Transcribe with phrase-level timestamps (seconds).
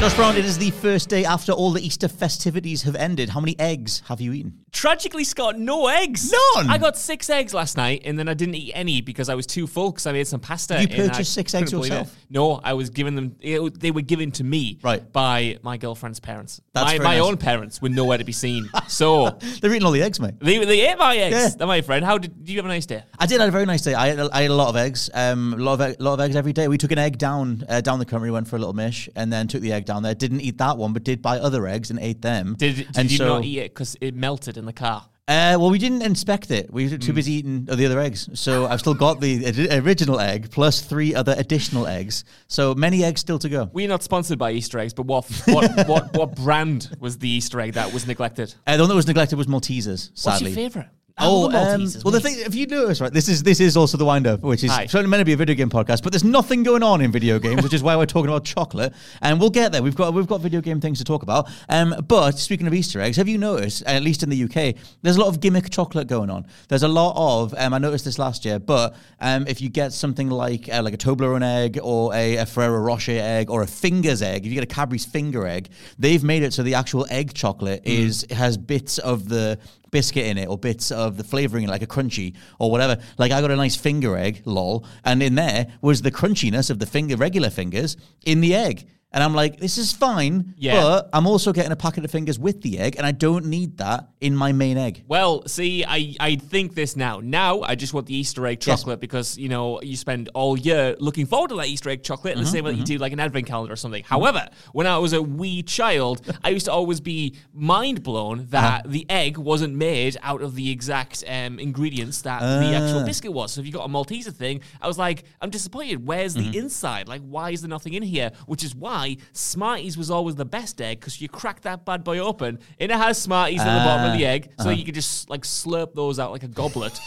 [0.00, 3.28] Josh Brown, it is the first day after all the Easter festivities have ended.
[3.28, 4.64] How many eggs have you eaten?
[4.72, 6.32] Tragically, Scott, no eggs.
[6.54, 6.70] None?
[6.70, 9.46] I got six eggs last night, and then I didn't eat any because I was
[9.46, 10.80] too full because I made some pasta.
[10.80, 12.16] You purchased six eggs yourself?
[12.30, 13.36] No, I was giving them.
[13.40, 15.12] it- they were given to me Right.
[15.12, 16.62] by my girlfriend's parents.
[16.72, 17.20] That's my my nice.
[17.28, 18.70] own parents were nowhere to be seen.
[18.88, 19.30] So
[19.60, 20.34] They're eating all the eggs, mate.
[20.40, 21.36] they, they ate my eggs.
[21.36, 21.48] Yeah.
[21.58, 22.04] They're my friend.
[22.06, 23.02] How did, did you have a nice day?
[23.18, 23.38] I did.
[23.38, 23.92] I had a very nice day.
[23.92, 25.10] I ate, a- I ate a lot of eggs.
[25.12, 26.68] Um, a lot of lot of eggs every day.
[26.68, 29.30] We took an egg down uh, down the country, went for a little mish, and
[29.30, 30.14] then took the egg down there.
[30.14, 32.54] Didn't eat that one, but did buy other eggs and ate them.
[32.56, 35.08] Did, did and you so, not eat it because it melted in the car?
[35.26, 36.72] Uh, well, we didn't inspect it.
[36.72, 38.28] We were too busy eating the other eggs.
[38.34, 42.24] So I've still got the ori- original egg plus three other additional eggs.
[42.48, 43.70] So many eggs still to go.
[43.72, 47.60] We're not sponsored by Easter eggs, but what what what, what brand was the Easter
[47.60, 48.54] egg that was neglected?
[48.66, 50.10] Uh, the one that was neglected was Maltesers.
[50.10, 50.50] What's Sadly.
[50.50, 50.88] your favourite?
[51.20, 53.96] Oh, the um, well, the thing, if you notice, right, this is this is also
[53.96, 54.86] the wind up, which is Hi.
[54.86, 57.38] certainly meant to be a video game podcast, but there's nothing going on in video
[57.38, 59.82] games, which is why we're talking about chocolate, and we'll get there.
[59.82, 61.48] We've got we've got video game things to talk about.
[61.68, 65.16] Um, but speaking of Easter eggs, have you noticed, at least in the UK, there's
[65.16, 66.46] a lot of gimmick chocolate going on.
[66.68, 69.92] There's a lot of, um, I noticed this last year, but um, if you get
[69.92, 73.66] something like uh, like a Toblerone egg or a, a Ferrero Rocher egg or a
[73.66, 75.68] Fingers egg, if you get a Cadbury's finger egg,
[75.98, 79.58] they've made it so the actual egg chocolate is has bits of the
[79.90, 82.98] biscuit in it or bits of the flavoring like a crunchy or whatever.
[83.18, 86.78] Like I got a nice finger egg, lol, and in there was the crunchiness of
[86.78, 88.88] the finger regular fingers in the egg.
[89.12, 90.80] And I'm like, this is fine, Yeah.
[90.80, 93.78] but I'm also getting a packet of fingers with the egg, and I don't need
[93.78, 95.02] that in my main egg.
[95.08, 97.18] Well, see, I, I think this now.
[97.20, 98.80] Now I just want the Easter egg Yes.
[98.82, 102.34] chocolate because you know you spend all year looking forward to that Easter egg chocolate
[102.34, 104.04] in the Mm-hmm, same way that you do like an advent calendar or something.
[104.04, 108.80] However, when I was a wee child, I used to always be mind blown that
[108.84, 108.92] Uh-huh.
[108.92, 113.04] the egg wasn't made out of the exact um, ingredients that the actual Ah.
[113.04, 113.52] biscuit was.
[113.52, 116.06] So if you got a Malteser thing, I was like, I'm disappointed.
[116.06, 116.50] Where's Mm-hmm.
[116.52, 117.08] the inside?
[117.08, 118.30] Like, why is there nothing in here?
[118.46, 118.99] Which is why
[119.32, 122.96] Smarties was always the best egg because you crack that bad boy open and it
[122.96, 124.30] has Smarties at the bottom of the Ah.
[124.30, 126.98] egg, so you could just like slurp those out like a goblet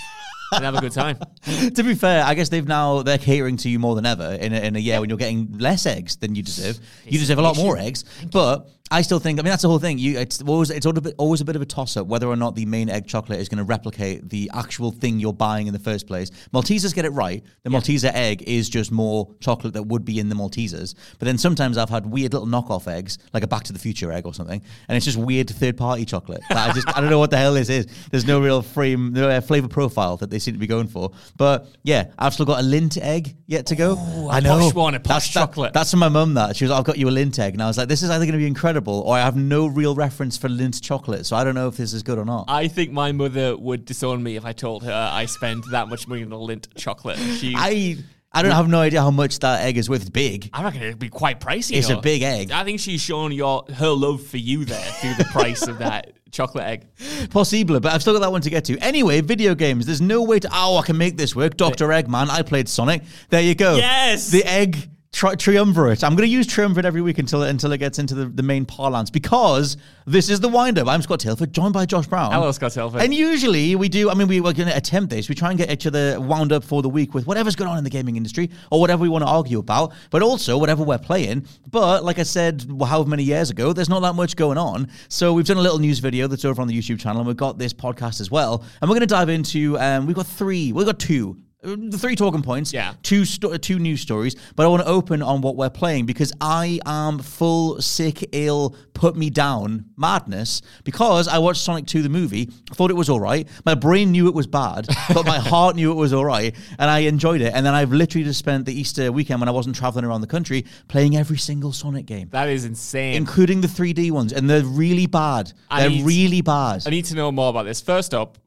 [0.51, 1.17] and have a good time.
[1.75, 4.53] to be fair, I guess they've now they're catering to you more than ever in
[4.53, 6.79] a, in a year when you're getting less eggs than you deserve.
[7.05, 9.39] You deserve a lot more eggs, but I still think.
[9.39, 9.97] I mean, that's the whole thing.
[9.97, 12.27] You, it's always it's always a bit, always a bit of a toss up whether
[12.27, 15.67] or not the main egg chocolate is going to replicate the actual thing you're buying
[15.67, 16.29] in the first place.
[16.53, 17.43] Maltesers get it right.
[17.63, 20.93] The Malteser egg is just more chocolate that would be in the Maltesers.
[21.17, 24.11] But then sometimes I've had weird little knockoff eggs, like a Back to the Future
[24.11, 26.41] egg or something, and it's just weird third party chocolate.
[26.49, 27.87] that I just I don't know what the hell this is.
[28.11, 31.11] There's no real frame, no uh, flavor profile that they seem to be going for.
[31.37, 33.97] But yeah, I've still got a Lindt egg yet to go.
[34.29, 35.73] I know posh one, a posh That's- that- chocolate.
[35.73, 36.33] that's from my mum.
[36.35, 38.09] That she was, I've got you a Lindt egg, and I was like, this is
[38.11, 41.35] either going to be incredible, or I have no real reference for Lindt chocolate, so
[41.35, 42.45] I don't know if this is good or not.
[42.47, 46.07] I think my mother would disown me if I told her I spend that much
[46.07, 47.17] money on a Lindt chocolate.
[47.17, 47.97] She, I
[48.35, 50.01] I don't have no idea how much that egg is worth.
[50.01, 50.49] It's big.
[50.53, 51.75] I reckon it'd be quite pricey.
[51.77, 52.51] It's a big egg.
[52.51, 56.13] I think she's shown your her love for you there through the price of that
[56.31, 56.87] chocolate egg.
[57.29, 58.77] Possible, but I've still got that one to get to.
[58.79, 59.85] Anyway, video games.
[59.85, 60.49] There's no way to.
[60.51, 61.57] Oh, I can make this work.
[61.57, 62.29] Doctor Eggman.
[62.29, 63.03] I played Sonic.
[63.29, 63.75] There you go.
[63.75, 64.31] Yes!
[64.31, 66.03] The egg tri- triumvirate.
[66.03, 68.65] I'm going to use triumvirate every week until until it gets into the, the main
[68.65, 70.87] parlance because this is the wind up.
[70.87, 72.33] I'm Scott Tilford, joined by Josh Brown.
[72.33, 73.01] Hello, Scott Telford.
[73.01, 74.09] And usually we do.
[74.09, 75.29] I mean, we, we're going to attempt this.
[75.29, 77.77] We try and get each other wound up for the week with whatever's going on
[77.77, 80.97] in the gaming industry or whatever we want to argue about, but also whatever we're
[80.97, 81.47] playing.
[81.69, 84.89] But like I said, however many years ago, there's not that much going on.
[85.07, 87.37] So we've done a little news video that's over on the YouTube channel, and we've
[87.37, 88.63] got this podcast as well.
[88.81, 89.79] And we're going to dive into.
[89.79, 90.73] Um, we've got three.
[90.73, 91.37] We've got two.
[91.63, 92.93] The three talking points, Yeah.
[93.03, 96.33] two sto- two news stories, but I want to open on what we're playing because
[96.41, 102.09] I am full sick, ill, put me down madness because I watched Sonic 2 the
[102.09, 103.47] movie, thought it was all right.
[103.65, 106.89] My brain knew it was bad, but my heart knew it was all right, and
[106.91, 107.53] I enjoyed it.
[107.55, 110.27] And then I've literally just spent the Easter weekend when I wasn't traveling around the
[110.27, 112.27] country playing every single Sonic game.
[112.31, 113.15] that is insane.
[113.15, 115.53] Including the 3D ones, and they're really bad.
[115.71, 116.83] I They're need- really bad.
[116.85, 117.79] I need to know more about this.
[117.79, 118.37] First up,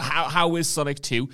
[0.00, 1.28] how how is Sonic Two?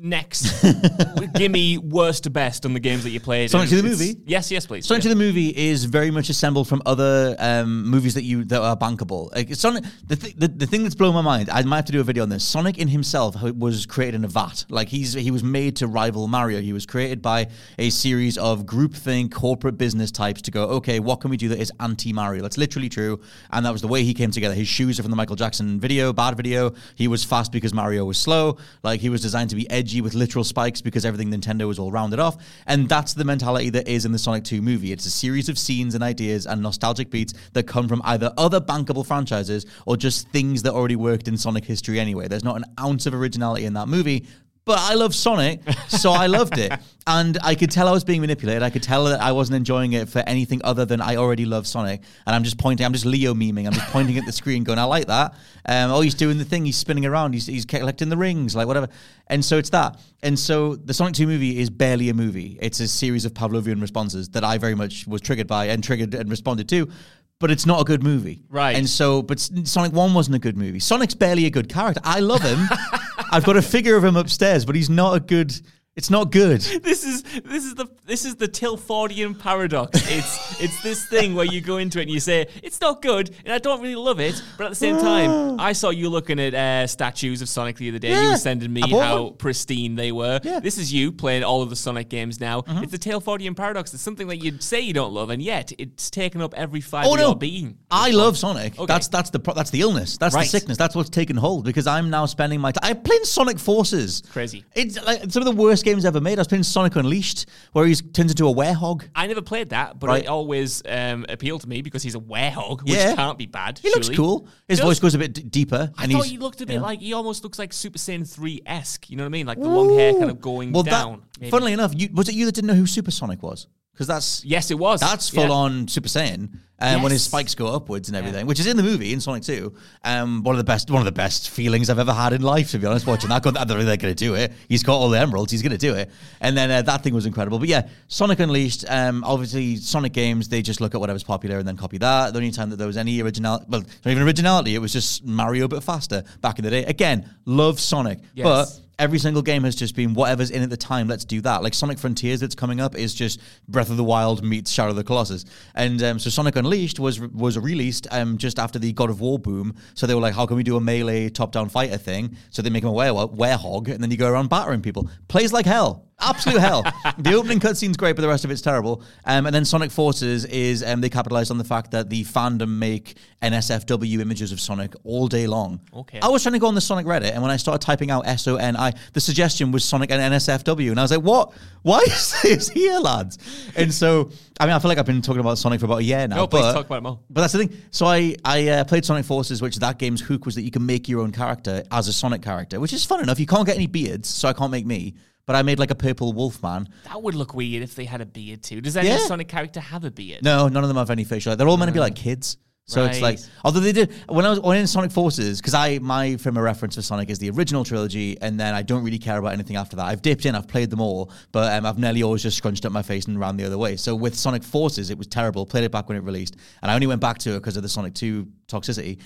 [0.00, 0.62] Next
[1.34, 3.50] gimme worst to best on the games that you played.
[3.50, 4.16] Sonic 2 the movie?
[4.26, 4.86] Yes, yes, please.
[4.86, 5.10] Sonic Yeah.
[5.10, 8.76] 2 the movie is very much assembled from other um, movies that you that are
[8.76, 9.34] bankable.
[9.34, 11.92] Like Sonic, the, th- the the thing that's blown my mind, I might have to
[11.92, 12.44] do a video on this.
[12.44, 14.64] Sonic in himself was created in a vat.
[14.68, 16.60] Like he's he was made to rival Mario.
[16.60, 17.48] He was created by
[17.78, 21.58] a series of groupthink corporate business types to go, okay, what can we do that
[21.58, 22.42] is anti Mario?
[22.42, 24.54] That's literally true, and that was the way he came together.
[24.54, 26.72] His shoes are from the Michael Jackson video, bad video.
[26.94, 28.58] He was fast because Mario was slow.
[28.82, 31.90] Like he was designed to be edgy with literal spikes because everything Nintendo was all
[31.90, 32.36] rounded off,
[32.66, 34.92] and that's the mentality that is in the Sonic 2 movie.
[34.92, 38.60] It's a series of scenes and ideas and nostalgic beats that come from either other
[38.60, 42.28] bankable franchises or just things that already worked in Sonic history anyway.
[42.28, 44.26] There's not an ounce of originality in that movie.
[44.68, 46.70] But I love Sonic, so I loved it.
[47.10, 48.62] And I could tell I was being manipulated.
[48.62, 51.66] I could tell that I wasn't enjoying it for anything other than I already love
[51.66, 52.02] Sonic.
[52.26, 53.66] And I'm just pointing, I'm just Leo memeing.
[53.66, 55.32] I'm just pointing at the screen going, I like that.
[55.64, 56.66] Um, oh, he's doing the thing.
[56.66, 57.32] He's spinning around.
[57.32, 58.88] He's, he's collecting the rings, like whatever.
[59.28, 59.98] And so it's that.
[60.22, 62.58] And so the Sonic 2 movie is barely a movie.
[62.60, 66.14] It's a series of Pavlovian responses that I very much was triggered by and triggered
[66.14, 66.90] and responded to.
[67.40, 68.42] But it's not a good movie.
[68.50, 68.76] Right.
[68.76, 70.80] And so, but Sonic 1 wasn't a good movie.
[70.80, 72.00] Sonic's barely a good character.
[72.04, 72.58] I love him.
[73.30, 75.52] I've got a figure of him upstairs, but he's not a good.
[75.98, 76.60] It's not good.
[76.82, 80.00] this is this is the this is the Tilfordian paradox.
[80.08, 83.34] It's it's this thing where you go into it and you say it's not good,
[83.44, 86.38] and I don't really love it, but at the same time, I saw you looking
[86.38, 88.22] at uh, statues of Sonic the other day.
[88.22, 89.34] You were sending me how one.
[89.38, 90.38] pristine they were.
[90.44, 90.60] Yeah.
[90.60, 92.62] This is you playing all of the Sonic games now.
[92.68, 93.92] It's the Tilfordian paradox.
[93.92, 97.08] It's something that you'd say you don't love, and yet it's taken up every fiber
[97.08, 97.76] Oh of no, your being.
[97.90, 98.78] I love Sonic.
[98.78, 98.86] Okay.
[98.86, 100.16] That's that's the pro- that's the illness.
[100.16, 100.44] That's Right.
[100.44, 100.78] the sickness.
[100.78, 102.88] That's what's taken hold because I'm now spending my time.
[102.88, 104.22] I'm playing Sonic Forces.
[104.30, 104.64] Crazy.
[104.76, 106.38] It's like some of the worst games ever made.
[106.38, 109.08] I was playing Sonic Unleashed, where he turns into a werehog.
[109.14, 110.24] I never played that, but Right.
[110.24, 113.14] it always um, appealed to me because he's a werehog, which Yeah.
[113.14, 113.78] can't be bad.
[113.78, 114.46] He looks cool.
[114.68, 116.80] His Does- voice goes a bit d- deeper, I and thought he looked a bit
[116.80, 119.08] like he almost looks like Super Saiyan three esque.
[119.10, 119.46] You know what I mean?
[119.46, 121.22] Like the long hair kind of going well, down.
[121.40, 123.66] That, funnily enough, you, was it you that didn't know who Supersonic was?
[123.98, 125.00] Because that's yes, it was.
[125.00, 125.50] That's full Yeah.
[125.50, 128.82] on Super Saiyan, um, when his spikes go upwards and everything, which is in the
[128.84, 129.74] movie in Sonic Two.
[130.04, 132.70] Um, one of the best, one of the best feelings I've ever had in life,
[132.70, 133.08] to be honest.
[133.08, 134.52] Watching that, going, I don't think they're going to do it.
[134.68, 137.12] He's got all the emeralds, he's going to do it, and then uh, that thing
[137.12, 137.58] was incredible.
[137.58, 138.84] But yeah, Sonic Unleashed.
[138.88, 142.32] Um, obviously, Sonic games they just look at whatever's popular and then copy that.
[142.32, 145.24] The only time that there was any original, well, not even originality, it was just
[145.24, 146.84] Mario but faster back in the day.
[146.84, 148.44] Again, love Sonic, Yes.
[148.44, 151.08] but every single game has just been whatever's in at the time.
[151.08, 151.62] Let's do that.
[151.62, 154.96] Like Sonic Frontiers that's coming up is just Breath of the Wild meets Shadow of
[154.96, 159.10] the Colossus, and um, so Sonic Unleashed was was released um, just after the God
[159.10, 159.74] of War boom.
[159.94, 162.36] So they were like, how can we do a melee top down fighter thing?
[162.50, 165.08] So they make him a were werehog, and then you go around battering people.
[165.28, 166.07] Plays like hell.
[166.20, 166.82] Absolute hell.
[167.18, 169.02] The opening cutscene's great, but the rest of it's terrible.
[169.24, 172.70] Um, and then Sonic Forces is um, they capitalized on the fact that the fandom
[172.78, 175.80] make NSFW images of Sonic all day long.
[175.94, 176.18] Okay.
[176.20, 178.26] I was trying to go on the Sonic Reddit, and when I started typing out
[178.26, 181.52] S O N I, the suggestion was Sonic and NSFW, and I was like, "What?
[181.82, 183.38] Why is this here, lads?"
[183.76, 186.04] And so, I mean, I feel like I've been talking about Sonic for about a
[186.04, 186.36] year now.
[186.36, 187.20] No, please but, talk about it more.
[187.30, 187.76] But that's the thing.
[187.90, 190.84] So I I uh, played Sonic Forces, which that game's hook was that you can
[190.84, 193.38] make your own character as a Sonic character, which is fun enough.
[193.38, 195.14] You can't get any beards, so I can't make me.
[195.48, 196.90] But I made like a purple wolf man.
[197.04, 198.82] That would look weird if they had a beard too.
[198.82, 199.16] Does any Yeah.
[199.26, 200.44] Sonic character have a beard?
[200.44, 201.56] No, none of them have any facial.
[201.56, 202.58] They're all meant to be like kids.
[202.84, 203.50] So it's like, Right.
[203.64, 206.62] although they did when I was when in Sonic Forces, because I my frame of
[206.62, 209.76] reference for Sonic is the original trilogy, and then I don't really care about anything
[209.76, 210.04] after that.
[210.06, 212.92] I've dipped in, I've played them all, but um, I've nearly always just scrunched up
[212.92, 213.96] my face and ran the other way.
[213.96, 215.64] So with Sonic Forces, it was terrible.
[215.66, 217.82] Played it back when it released, and I only went back to it because of
[217.82, 219.18] the Sonic Two toxicity.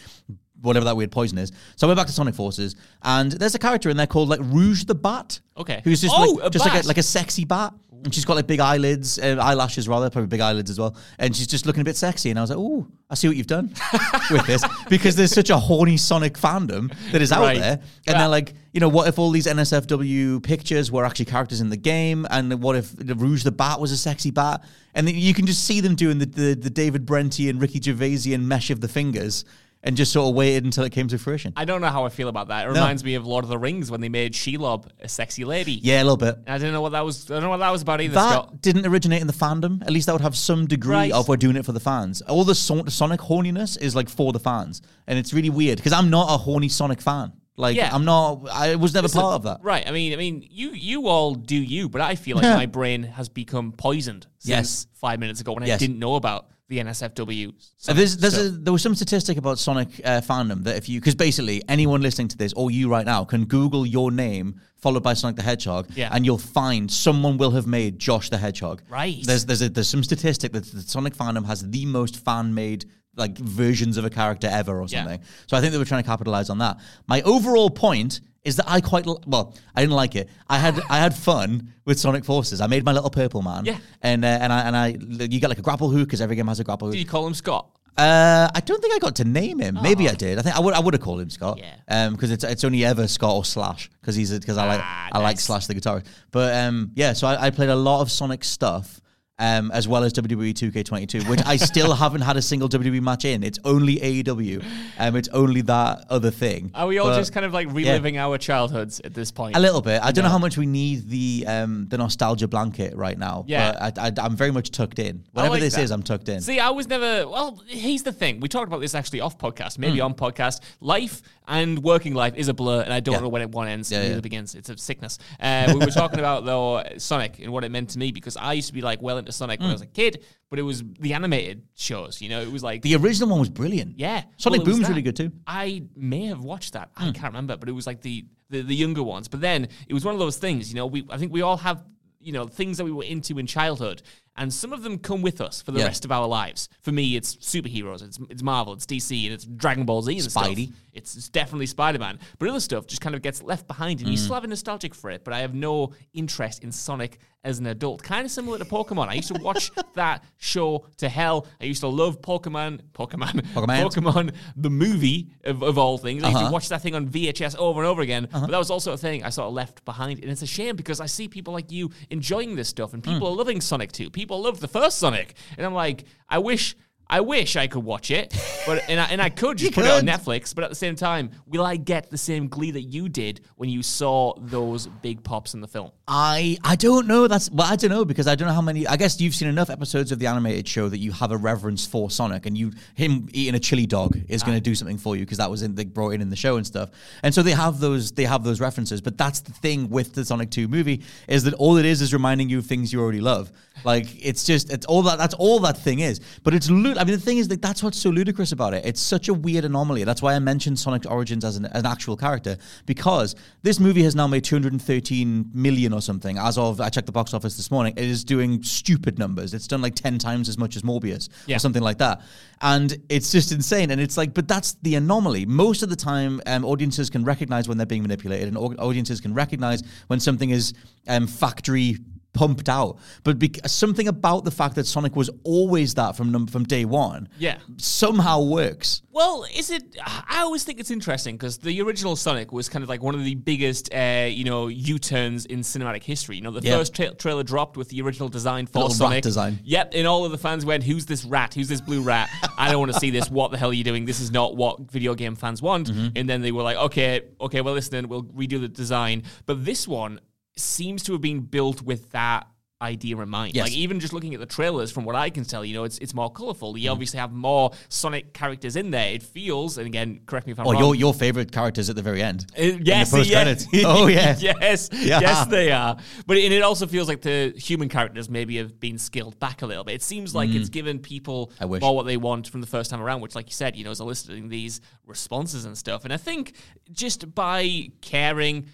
[0.62, 1.52] Whatever that weird poison is.
[1.76, 4.40] So I went back to Sonic Forces, and there's a character in there called like
[4.42, 5.40] Rouge the Bat.
[5.56, 5.80] Okay.
[5.84, 6.84] Who's just Oh, like a just like bat.
[6.84, 7.74] a, like a sexy bat.
[8.04, 10.96] And she's got like big eyelids, uh, eyelashes rather, probably big eyelids as well.
[11.20, 12.30] And she's just looking a bit sexy.
[12.30, 13.72] And I was like, oh, I see what you've done
[14.32, 17.60] with this," because there's such a horny Sonic fandom that is out Right.
[17.60, 17.72] there.
[17.74, 18.18] And Yeah.
[18.18, 21.76] they're like, you know, what if all these NSFW pictures were actually characters in the
[21.76, 22.26] game?
[22.30, 24.64] And what if the Rouge the Bat was a sexy bat?
[24.94, 27.78] And then you can just see them doing the the, the David Brenty and Ricky
[27.80, 29.44] Gervaisian mesh of the fingers,
[29.84, 31.52] and just sort of waited until it came to fruition.
[31.56, 32.66] I don't know how I feel about that.
[32.66, 35.72] It reminds me of Lord of the Rings when they made Shelob a sexy lady.
[35.82, 36.36] yeah, a little bit.
[36.46, 37.30] I didn't know what that was.
[37.30, 38.62] I don't know what that was about either, that Scott.
[38.62, 39.82] didn't originate in the fandom.
[39.82, 41.12] At least that would have some degree Right.
[41.12, 42.22] of we're doing it for the fans.
[42.22, 45.92] All the son- Sonic horniness is like for the fans, and it's really weird because
[45.92, 47.32] I'm not a horny Sonic fan.
[47.56, 47.90] Like Yeah.
[47.94, 48.48] I'm not.
[48.50, 49.58] I was never part of that.
[49.62, 49.86] Right.
[49.86, 53.02] I mean, I mean, you you all do you, but I feel like my brain
[53.02, 54.86] has become poisoned since Yes.
[54.94, 55.78] five minutes ago when I Yes.
[55.80, 57.48] didn't know about the NSFW.
[57.50, 60.88] Uh, Sonic There's, there's a, there was some statistic about Sonic uh, fandom that if
[60.88, 64.60] you, because basically anyone listening to this or you right now can Google your name
[64.78, 66.08] followed by Sonic the Hedgehog, Yeah.
[66.12, 68.82] and you'll find someone will have made Josh the Hedgehog.
[68.88, 69.18] Right.
[69.24, 72.86] There's there's a, there's some statistic that the Sonic fandom has the most fan made
[73.14, 75.00] like versions of a character ever or Yeah.
[75.04, 75.20] something.
[75.46, 76.78] So I think they were trying to capitalize on that.
[77.06, 79.54] My overall point is that I quite l- well.
[79.74, 80.28] I didn't like it.
[80.48, 82.60] I had I had fun with Sonic Forces.
[82.60, 83.64] I made my little purple man.
[83.64, 83.78] Yeah.
[84.02, 86.48] and uh, and I and I you get like a grapple hook because every game
[86.48, 86.94] has a grapple hook.
[86.94, 87.68] Did you call him Scott?
[87.94, 89.78] Uh, I don't think I got to name him.
[89.82, 90.38] Maybe I did.
[90.38, 90.72] I think I would.
[90.72, 91.58] I would have called him Scott.
[91.58, 91.74] Yeah.
[91.88, 95.08] Um, because it's it's only ever Scott or Slash because he's because I like Ah,
[95.12, 95.38] I like.
[95.38, 96.06] Slash the guitarist.
[96.30, 97.12] But um, yeah.
[97.12, 98.98] So I, I played a lot of Sonic stuff.
[99.42, 103.24] Um, as well as WWE 2K22, which I still haven't had a single WWE match
[103.24, 103.42] in.
[103.42, 104.64] It's only AEW.
[105.00, 106.70] Um, it's only that other thing.
[106.76, 109.56] Are we all But- just kind of like reliving our childhoods at this point?
[109.56, 110.00] a little bit.
[110.00, 113.44] I don't know how much we need the um, the nostalgia blanket right now.
[113.48, 113.72] Yeah.
[113.72, 115.24] but I, I, I'm very much tucked in.
[115.32, 115.82] Whatever like this that.
[115.82, 116.40] is, I'm tucked in.
[116.40, 117.28] See, I was never.
[117.28, 118.38] Well, here's the thing.
[118.38, 120.60] We talked about this actually off podcast, maybe on podcast.
[120.80, 123.16] Life and working life is a blur, and I don't Hmm.
[123.16, 123.22] Yeah.
[123.22, 124.08] know when it one ends Yeah, and yeah.
[124.10, 124.54] neither begins.
[124.54, 125.18] It's a sickness.
[125.40, 128.52] Uh, we were talking about though Sonic and what it meant to me because I
[128.54, 129.74] used to be like well into Sonic when I Hmm.
[129.74, 132.20] was a kid, but it was the animated shows.
[132.20, 133.98] You know, it was like the original one was brilliant.
[133.98, 135.32] yeah, Sonic Well, Boom's really good too.
[135.46, 136.90] I may have watched that.
[136.96, 137.04] Hmm.
[137.04, 139.28] I can't remember, but it was like the, the the younger ones.
[139.28, 140.86] But then it was one of those things, you know.
[140.86, 141.82] We I think we all have
[142.22, 144.02] you know things that we were into in childhood,
[144.36, 145.86] and some of them come with us for the Yeah.
[145.86, 146.68] rest of our lives.
[146.80, 150.30] For me, it's superheroes, it's it's Marvel, it's DC, and it's Dragon Ball Z and
[150.30, 150.46] stuff.
[150.46, 150.72] Spidey.
[150.92, 152.18] It's, it's definitely Spider Man.
[152.38, 154.20] But other stuff just kind of gets left behind, and you Mm.
[154.22, 155.24] still have a nostalgic for it.
[155.24, 158.02] But I have no interest in Sonic as an adult.
[158.02, 159.08] Kind of similar to Pokemon.
[159.08, 161.46] I used to watch that show to hell.
[161.60, 163.90] I used to love Pokemon, Pokemon, Pokemon.
[163.92, 166.22] Pokemon, the movie of, of all things.
[166.22, 166.46] I used Uh-huh.
[166.48, 168.28] to watch that thing on VHS over and over again.
[168.30, 170.20] But that was also a thing I sort of left behind.
[170.20, 173.28] And it's a shame because I see people like you enjoying this stuff and people
[173.28, 173.32] Mm.
[173.32, 174.10] are loving Sonic 2.
[174.10, 175.34] People love the first Sonic.
[175.56, 176.76] And I'm like, I wish.
[177.12, 178.34] I wish I could watch it,
[178.66, 180.02] but and I, and I could just put it on.
[180.02, 180.54] Netflix.
[180.54, 183.68] But at the same time, will I get the same glee that you did when
[183.68, 185.90] you saw those big pops in the film?
[186.08, 187.28] I I don't know.
[187.28, 188.86] That's well, I don't know because I don't know how many.
[188.86, 191.86] I guess you've seen enough episodes of the animated show that you have a reverence
[191.86, 194.70] for Sonic, and you him eating a chili dog is going to ah.
[194.70, 196.66] do something for you because that was in they brought in in the show and
[196.66, 196.88] stuff.
[197.22, 199.02] And so they have those they have those references.
[199.02, 202.14] But that's the thing with the Sonic Two movie is that all it is is
[202.14, 203.52] reminding you of things you already love.
[203.84, 206.20] Like it's just it's all that that's all that thing is.
[206.42, 208.86] But it's lud- I mean the thing is that that's what's so ludicrous about it.
[208.86, 210.04] It's such a weird anomaly.
[210.04, 212.56] That's why I mentioned Sonic Origins as an, an actual character
[212.86, 217.12] because this movie has now made 213 million or something as of I checked the
[217.12, 217.94] box office this morning.
[217.96, 219.52] It is doing stupid numbers.
[219.52, 221.56] It's done like 10 times as much as Morbius Yeah.
[221.56, 222.20] or something like that.
[222.60, 223.90] And it's just insane.
[223.90, 225.44] And it's like, but that's the anomaly.
[225.44, 229.34] Most of the time, um, audiences can recognize when they're being manipulated, and audiences can
[229.34, 230.72] recognize when something is
[231.08, 231.96] um, factory
[232.32, 232.98] pumped out.
[233.24, 236.84] But bec- something about the fact that Sonic was always that from num- from day
[236.84, 237.58] one, Yeah.
[237.76, 239.02] somehow works.
[239.10, 239.96] Well, is it?
[240.02, 243.22] I always think it's interesting because the original Sonic was kind of like one of
[243.24, 246.36] the biggest, uh, you know, U-turns in cinematic history.
[246.36, 246.78] You know, the Yeah.
[246.78, 249.58] first tra- trailer dropped with the original design for little Sonic design.
[249.64, 251.52] Yep, and all of the fans went, "Who's this rat?
[251.52, 252.30] Who's this blue rat?
[252.56, 253.30] I don't want to see this.
[253.30, 254.06] What the hell are you doing?
[254.06, 256.08] This is not what video game fans want." Mm-hmm.
[256.16, 259.86] And then they were like, "Okay, okay, well, listen, we'll redo the design." But this
[259.86, 260.20] one
[260.56, 262.46] seems to have been built with that
[262.80, 263.54] idea in mind.
[263.54, 263.66] Yes.
[263.66, 265.98] Like even just looking at the trailers, from what I can tell, you know, it's
[265.98, 266.74] it's more colorful.
[266.74, 266.80] Mm.
[266.80, 269.12] You obviously have more Sonic characters in there.
[269.14, 270.82] It feels, and again, correct me if I'm Oh, wrong.
[270.82, 272.44] your your favorite characters at the very end.
[272.58, 273.66] Uh, yes, yes.
[273.84, 274.34] Oh, yeah.
[274.40, 275.20] yes, Yeah.
[275.20, 275.96] yes, they are.
[276.26, 279.66] But and it also feels like the human characters maybe have been scaled back a
[279.66, 279.94] little bit.
[279.94, 281.80] It seems like it's given people Mm.
[281.80, 283.92] More what they want from the first time around, which, like you said, you know,
[283.92, 286.02] is eliciting these responses and stuff.
[286.02, 286.56] And I think
[286.90, 288.66] just by caring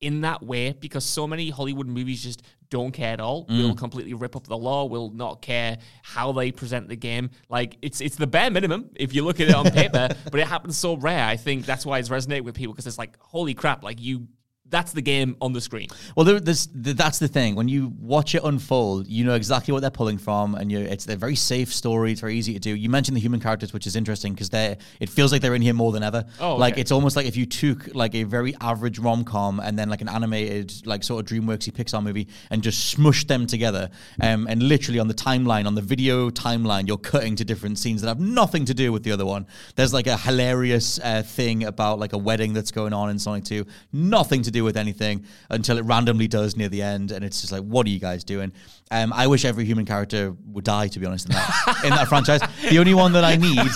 [0.00, 3.62] in that way, because so many Hollywood movies just don't care at all, Mm.
[3.62, 7.30] will completely rip up the law, will not care how they present the game.
[7.48, 10.46] Like it's it's the bare minimum if you look at it on paper, but it
[10.46, 11.24] happens so rare.
[11.24, 14.28] I think that's why it's resonated with people because it's like, holy crap, like you
[14.70, 15.88] that's the game on the screen.
[16.16, 17.54] Well, there, that's the thing.
[17.54, 21.08] When you watch it unfold, you know exactly what they're pulling from, and you it's
[21.08, 22.12] a very safe story.
[22.12, 22.74] It's very easy to do.
[22.74, 25.62] You mentioned the human characters, which is interesting because they it feels like they're in
[25.62, 26.24] here more than ever.
[26.40, 29.78] Oh, like it's almost like if you took like a very average rom com and
[29.78, 33.90] then like an animated like sort of DreamWorksy Pixar movie and just smushed them together,
[34.22, 38.02] um, and literally on the timeline, on the video timeline, you're cutting to different scenes
[38.02, 39.46] that have nothing to do with the other one.
[39.76, 43.44] There's like a hilarious uh, thing about like a wedding that's going on in Sonic
[43.44, 47.40] Two, nothing to do with anything until it randomly does near the end, and it's
[47.40, 48.52] just like, what are you guys doing?
[48.90, 52.08] Um, I wish every human character would die, to be honest, in that in that
[52.08, 52.40] franchise.
[52.68, 53.70] The only one that I need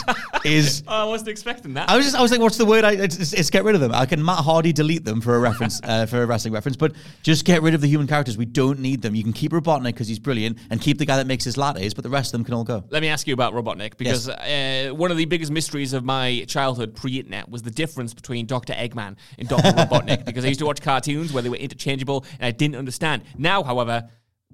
[0.44, 1.88] is Oh, I wasn't expecting that.
[1.88, 2.84] I was just, I was like, what's the word?
[2.84, 3.92] I, it's, it's, get rid of them.
[3.92, 6.92] I can Matt Hardy delete them for a reference, uh, for a wrestling reference, but
[7.22, 8.36] just get rid of the human characters.
[8.36, 9.14] We don't need them.
[9.14, 11.94] You can keep Robotnik because he's brilliant, and keep the guy that makes his lattes,
[11.94, 12.84] but the rest of them can all go.
[12.90, 16.44] Let me ask you about Robotnik because uh, one of the biggest mysteries of my
[16.48, 18.72] childhood pre-internet was the difference between Dr.
[18.72, 19.72] Eggman and Dr.
[19.72, 23.22] Robotnik because I used to watch cartoons where they were interchangeable and I didn't understand.
[23.36, 24.08] Now, however,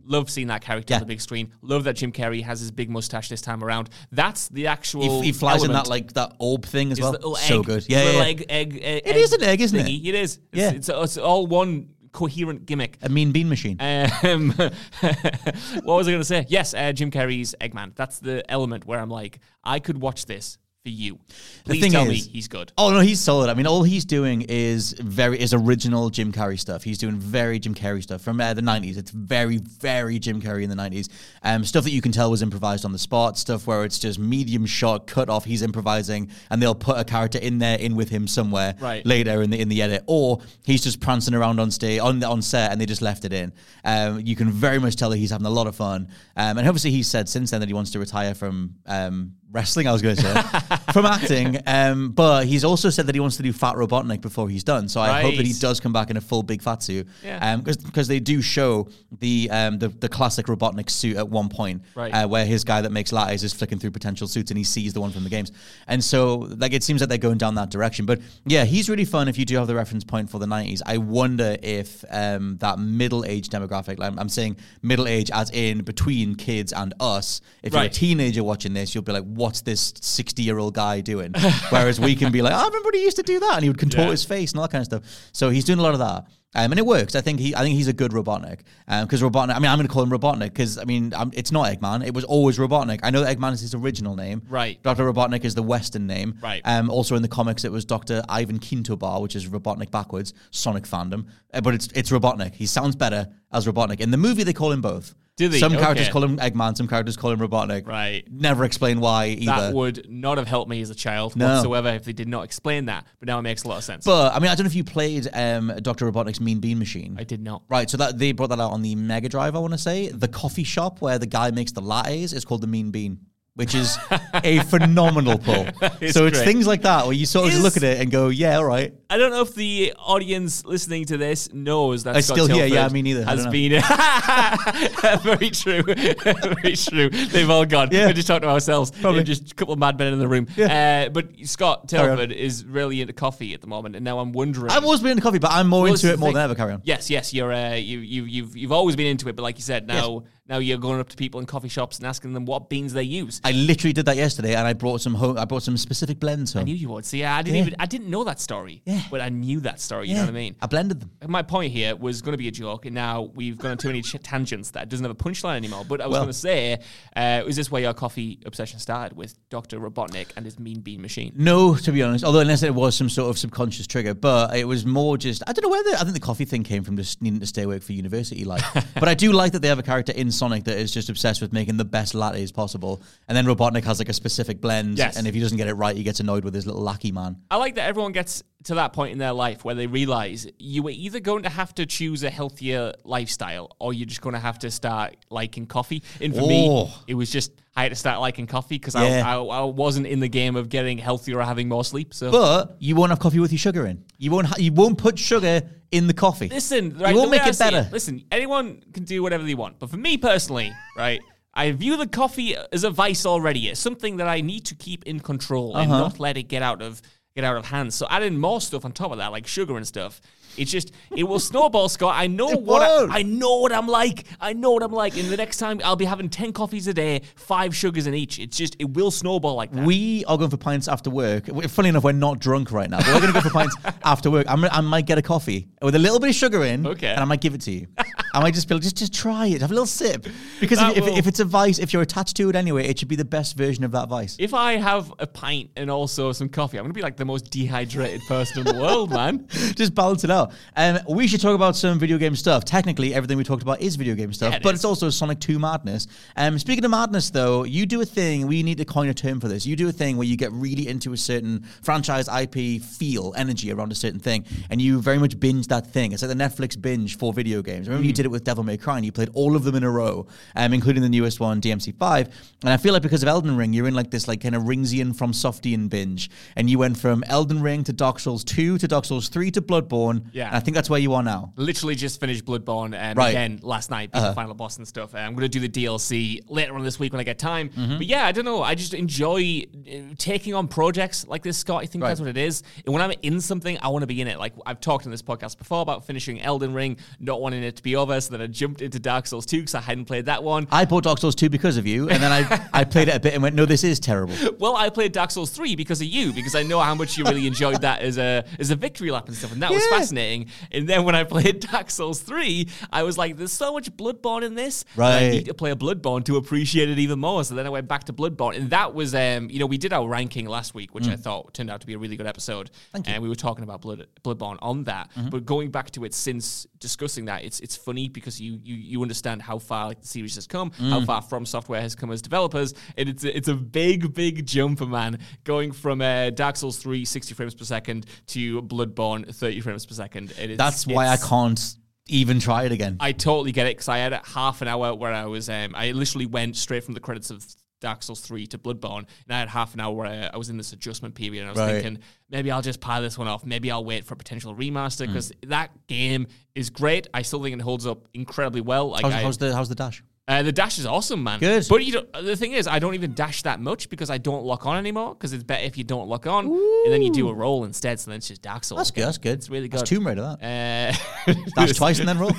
[0.05, 1.53] Love seeing that character on the big screen.
[1.61, 3.91] Love that Jim Carrey has his big mustache this time around.
[4.11, 5.21] That's the actual.
[5.21, 7.35] He, he flies in that like that orb thing as His well.
[7.35, 7.85] So good.
[7.91, 8.21] Yeah, yeah.
[8.25, 9.85] egg, egg, egg, It is an egg, isn't it?
[9.85, 10.07] thingy.
[10.07, 10.39] It is.
[10.51, 10.71] It's, Yeah.
[10.71, 12.97] it's, it's all one coherent gimmick.
[13.03, 13.77] A mean bean machine.
[13.81, 16.47] Um, what was I going to say?
[16.49, 17.95] Yes, uh, Jim Carrey's Eggman.
[17.95, 20.57] That's the element where I'm like, I could watch this
[20.89, 21.19] for you.
[21.65, 22.73] Please thing tell is- me he's good.
[22.79, 23.51] Oh no, he's solid.
[23.51, 26.83] I mean, all he's doing is very is original Jim Carrey stuff.
[26.83, 28.97] He's doing very Jim Carrey stuff from uh, the '90s.
[28.97, 31.09] It's very, very Jim Carrey in the '90s.
[31.43, 33.37] Um, stuff that you can tell was improvised on the spot.
[33.37, 35.45] Stuff where it's just medium shot, cut off.
[35.45, 39.05] He's improvising, and they'll put a character in there, in with him somewhere Right.
[39.05, 42.41] later in the in the edit, or he's just prancing around on stage on on
[42.41, 43.53] set, and they just left it in.
[43.85, 46.09] Um, you can very much tell that he's having a lot of fun.
[46.37, 48.77] Um, and obviously, he's said since then that he wants to retire from.
[48.87, 53.15] Um, Wrestling, I was going to say, from acting, um, but he's also said that
[53.15, 54.89] he wants to do Fat Robotnik before he's done.
[54.91, 57.57] So I hope that he does come back in a full big fat suit, Yeah.
[57.57, 58.89] because they do show
[59.21, 62.13] the um, the, the classic Robotnik suit at one point, Right.
[62.13, 64.93] uh, where his guy that makes lattes is flicking through potential suits and he sees
[64.93, 65.51] the one from the games,
[65.87, 68.05] and so like it seems like they're going down that direction.
[68.05, 69.29] But yeah, he's really fun.
[69.29, 72.79] If you do have the reference point for the '90s, I wonder if um, that
[72.79, 77.73] middle age demographic, like I'm saying middle age as in between kids and us, if
[77.73, 81.33] you're a teenager watching this, you'll be like, "What's this 60 year old guy doing?"
[81.71, 83.79] Whereas we can be like, "I remember he used to do that," and he would
[83.79, 84.11] contort Yeah.
[84.11, 85.31] his face and all that kind of stuff.
[85.33, 86.27] So he's doing a lot of that.
[86.55, 87.15] Um, and it works.
[87.15, 88.61] I think he, I think he's a good Robotnik.
[89.03, 91.53] Because Robotnik, I mean, I'm going to call him Robotnik because I mean, i it's
[91.53, 92.07] not Eggman.
[92.07, 93.01] It was always Robotnik.
[93.03, 94.41] I know that Eggman is his original name.
[94.49, 94.83] Right.
[94.83, 96.39] Doctor Robotnik is the Western name.
[96.43, 96.63] Right.
[96.65, 100.33] Um, also in the comics, it was Doctor Ivan Kintobor, which is Robotnik backwards.
[100.51, 102.55] Sonic fandom, Uh, but it's it's Robotnik.
[102.55, 104.01] He sounds better as Robotnik.
[104.01, 105.15] In the movie, they call him both.
[105.39, 105.59] Do they?
[105.61, 106.77] Some characters call him Eggman.
[106.77, 107.87] Some characters call him Robotnik.
[107.87, 108.25] Right.
[108.31, 109.45] Never explain why either.
[109.47, 111.47] That would not have helped me as a child No.
[111.47, 113.07] whatsoever if they did not explain that.
[113.21, 114.05] But now it makes a lot of sense.
[114.05, 117.17] but I mean, I don't know if you played um, Doctor Robotnik's Mean Bean Machine.
[117.19, 117.63] I did not.
[117.69, 120.09] Right, so that they brought that out on the Mega Drive, I want to say.
[120.09, 123.21] The coffee shop where the guy makes the lattes is called the Mean Bean,
[123.59, 123.99] which is
[124.45, 125.67] a phenomenal pull.
[126.01, 126.45] It's so it's great.
[126.45, 128.65] things like that where you sort of Is- look at it and go, yeah, all
[128.65, 128.95] right.
[129.11, 132.71] I don't know if the audience listening to this knows that I Scott still Tilford
[132.71, 133.25] yeah, me neither.
[133.25, 133.73] Has been
[135.23, 137.09] very true, very true.
[137.11, 137.89] They've all gone.
[137.91, 138.07] Yeah.
[138.07, 138.93] We're just talking to ourselves.
[138.93, 139.25] Probably.
[139.25, 140.47] just a couple of mad men in the room.
[140.57, 141.89] Uh, but Scott.
[141.89, 144.71] Tilford is really into coffee at the moment, and now I'm wondering.
[144.71, 146.35] I've always been into coffee, but I'm more Well, into it more thing.
[146.35, 146.55] than ever.
[146.55, 146.83] Carry on.
[146.85, 149.63] Yes, yes, you're uh, you you you've you've always been into it, but like you
[149.63, 152.69] said, now now you're going up to people in coffee shops and asking them what
[152.71, 153.41] beans they use.
[153.45, 155.39] I literally did that yesterday, and I brought some home.
[155.39, 156.61] I brought some specific blends home.
[156.63, 157.05] I knew you would.
[157.05, 157.63] See, I didn't Yeah.
[157.63, 158.83] even I didn't know that story.
[158.87, 159.03] Yeah.
[159.11, 160.09] But I knew that story.
[160.09, 160.57] You know what I mean?
[160.61, 161.11] I blended them.
[161.27, 163.89] My point here was going to be a joke, and now we've gone on too
[163.89, 165.85] many ch- tangents that doesn't have a punchline anymore.
[165.89, 166.79] But I was Well- going to say,
[167.17, 169.79] uh, is this where your coffee obsession started with Dr.
[169.79, 171.33] Robotnik and his mean bean machine?
[171.37, 172.25] No, to be honest.
[172.25, 175.53] Although unless it was some sort of subconscious trigger, but it was more just I
[175.53, 177.83] don't know whether I think the coffee thing came from just needing to stay awake
[177.83, 178.65] for university life.
[178.95, 181.41] but I do like that they have a character in Sonic that is just obsessed
[181.43, 185.17] with making the best lattes possible, and then Robotnik has like a specific blend, Yes.
[185.17, 187.37] and if he doesn't get it right, he gets annoyed with his little lackey man.
[187.51, 190.83] I like that everyone gets to that point in their life where they realize you
[190.83, 194.41] were either going to have to choose a healthier lifestyle or you're just going to
[194.41, 196.03] have to start liking coffee.
[196.21, 196.93] And for me, Oh.
[197.07, 199.23] it was just I had to start liking coffee because Yeah.
[199.25, 202.13] I, I, I wasn't in the game of getting healthier or having more sleep.
[202.13, 204.05] So But you won't have coffee with your sugar in.
[204.19, 204.49] You won't.
[204.49, 206.49] Ha- you won't put sugar in the coffee.
[206.49, 207.89] Listen, right, you won't make I it better.
[207.93, 211.21] Listen, anyone can do whatever they want, but for me personally, right,
[211.55, 213.69] I view the coffee as a vice already.
[213.69, 216.01] It's something that I need to keep in control and Uh-huh.
[216.01, 217.01] not let it get out of
[217.39, 217.95] get out of hand.
[217.95, 220.21] So adding more stuff on top of that, like sugar and stuff,
[220.57, 222.15] it's just it will snowball, Scott.
[222.17, 222.83] I know It what.
[222.83, 224.25] I, I know what I'm like.
[224.41, 225.17] I know what I'm like.
[225.17, 228.41] And the next time I'll be having ten coffees a day, five sugars in each.
[228.41, 229.85] It's just it will snowball like that.
[229.85, 231.47] We are going for pints after work.
[231.69, 234.33] Funny enough, we're not drunk right now, but we're going to go for pints after
[234.33, 234.47] work.
[234.51, 237.07] I'm, I might get a coffee with a little bit of sugar in, Okay.
[237.07, 237.87] and I might give it to you.
[238.39, 240.27] I might just be like, just just try it, have a little sip,
[240.61, 243.09] because if, if, if it's a vice, if you're attached to it anyway, it should
[243.09, 244.37] be the best version of that vice.
[244.39, 247.51] if I have a pint and also some coffee, I'm gonna be like the most
[247.51, 249.49] dehydrated person in the world, man.
[249.75, 250.53] just balance it out.
[250.77, 252.65] Um, we should talk about some video game stuff.
[252.65, 254.79] Technically, everything we talked about is video game stuff, Yeah, it but is.
[254.81, 256.07] it's also Sonic 2 madness.
[256.37, 258.47] Um, speaking of madness, though, you do a thing.
[258.47, 259.67] We need to coin a term for this.
[259.67, 263.73] You do a thing where you get really into a certain franchise IP feel, energy
[263.73, 266.13] around a certain thing, and you very much binge that thing.
[266.13, 267.89] It's like the Netflix binge for video games.
[267.89, 269.83] Remember, you did it with Devil May Cry, and you played all of them in
[269.83, 272.31] a row, um, including the newest one, DMC5.
[272.63, 274.63] And I feel like because of Elden Ring, you're in like this like kind of
[274.65, 278.89] Ringsian from Softian binge, and you went from Elden Ring to Dark Souls 2 to
[278.89, 280.27] Dark Souls 3 to Bloodborne.
[280.33, 280.47] Yeah.
[280.49, 281.53] And I think that's where you are now.
[281.57, 283.31] Literally just finished Bloodborne and Right.
[283.31, 285.15] again last night, beat the final boss and stuff.
[285.15, 287.71] I'm going to do the DLC later on this week when I get time.
[287.77, 288.63] But yeah, I don't know.
[288.63, 291.83] I just enjoy uh, taking on projects like this, Scott.
[291.83, 292.63] I think that's what it is.
[292.85, 294.39] And when I'm in something, I want to be in it.
[294.39, 297.83] Like I've talked in this podcast before about finishing Elden Ring, not wanting it to
[297.83, 298.08] be over.
[298.11, 298.29] Us.
[298.29, 300.67] Then I jumped into Dark Souls 2 because I hadn't played that one.
[300.71, 303.21] I bought Dark Souls 2 because of you, and then I, I played it a
[303.21, 304.35] bit and went, no, this is terrible.
[304.59, 307.25] Well, I played Dark Souls 3 because of you, because I know how much you
[307.25, 310.47] really enjoyed that as a as a victory lap and stuff, and that was fascinating.
[310.73, 314.43] And then when I played Dark Souls 3, I was like, there's so much Bloodborne
[314.43, 314.85] in this.
[314.97, 315.23] Right.
[315.23, 317.45] I need to play a Bloodborne to appreciate it even more.
[317.45, 319.93] So then I went back to Bloodborne, and that was, um, you know, we did
[319.93, 322.71] our ranking last week, which I thought turned out to be a really good episode.
[322.71, 322.93] Mm.
[322.93, 323.11] Thank you.
[323.11, 323.15] Mm-hmm.
[323.15, 326.67] And we were talking about Blood Bloodborne on that, but going back to it since
[326.79, 330.37] discussing that, it's it's funny because you you you understand how far like the series
[330.37, 330.91] has come, Mm.
[330.91, 334.47] how far From Software has come as developers, and it's a, it's a big big
[334.47, 339.61] jump, man, going from uh, Dark Souls 3 60 frames per second to Bloodborne 30
[339.63, 340.29] frames per second.
[340.57, 341.75] That's why I can't
[342.11, 342.97] even try it again.
[343.01, 345.91] I totally get it because I had half an hour where I was, um, I
[345.93, 347.45] literally went straight from the credits of
[347.81, 350.57] Dark Souls 3 to Bloodborne, and I had half an hour where I, was in
[350.57, 351.83] this adjustment period, and I was Right.
[351.83, 353.45] thinking, maybe I'll just pile this one off.
[353.45, 355.09] Maybe I'll wait for a potential remaster Mm.
[355.09, 357.07] because that game is great.
[357.15, 358.89] I still think it holds up incredibly well.
[358.91, 360.03] Like how's, I, how's the how's the dash?
[360.27, 361.41] uh, the dash is awesome, man.
[361.41, 361.67] Good.
[361.71, 364.45] But you don't, the thing is, I don't even dash that much because I don't
[364.45, 365.15] lock on anymore.
[365.15, 367.99] Because it's better if you don't lock on, and then you do a roll instead.
[367.99, 368.79] So then it's just Dark Souls.
[368.79, 369.07] That's good.
[369.07, 369.39] That's good.
[369.39, 369.97] It's really That's good.
[369.97, 370.37] Tomb Raider.
[370.41, 370.95] That
[371.29, 372.33] Uh, dash twice and then roll.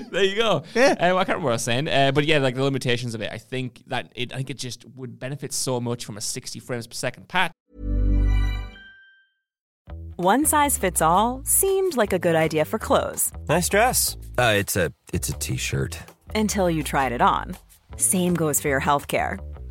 [0.10, 0.62] there you go.
[0.74, 0.94] Yeah.
[0.98, 3.20] Um, I can't remember what I was saying, uh, but yeah, like the limitations of
[3.20, 3.30] it.
[3.32, 4.32] I think that it.
[4.32, 7.52] I think it just would benefit so much from a 60 frames per second patch.
[10.16, 14.16] One size fits all seemed like a good idea for clothes Nice dress.
[14.38, 15.98] Uh, it's a it's a t-shirt.
[16.34, 17.56] until you tried it on.
[17.96, 19.38] Same goes for your healthcare.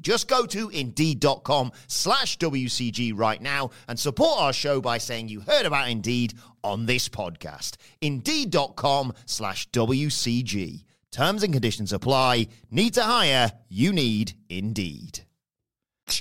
[0.00, 5.40] Just go to indeed.com slash WCG right now and support our show by saying you
[5.40, 7.76] heard about Indeed on this podcast.
[8.00, 10.84] Indeed.com slash WCG.
[11.10, 12.48] Terms and conditions apply.
[12.70, 13.52] Need to hire?
[13.68, 15.20] You need Indeed.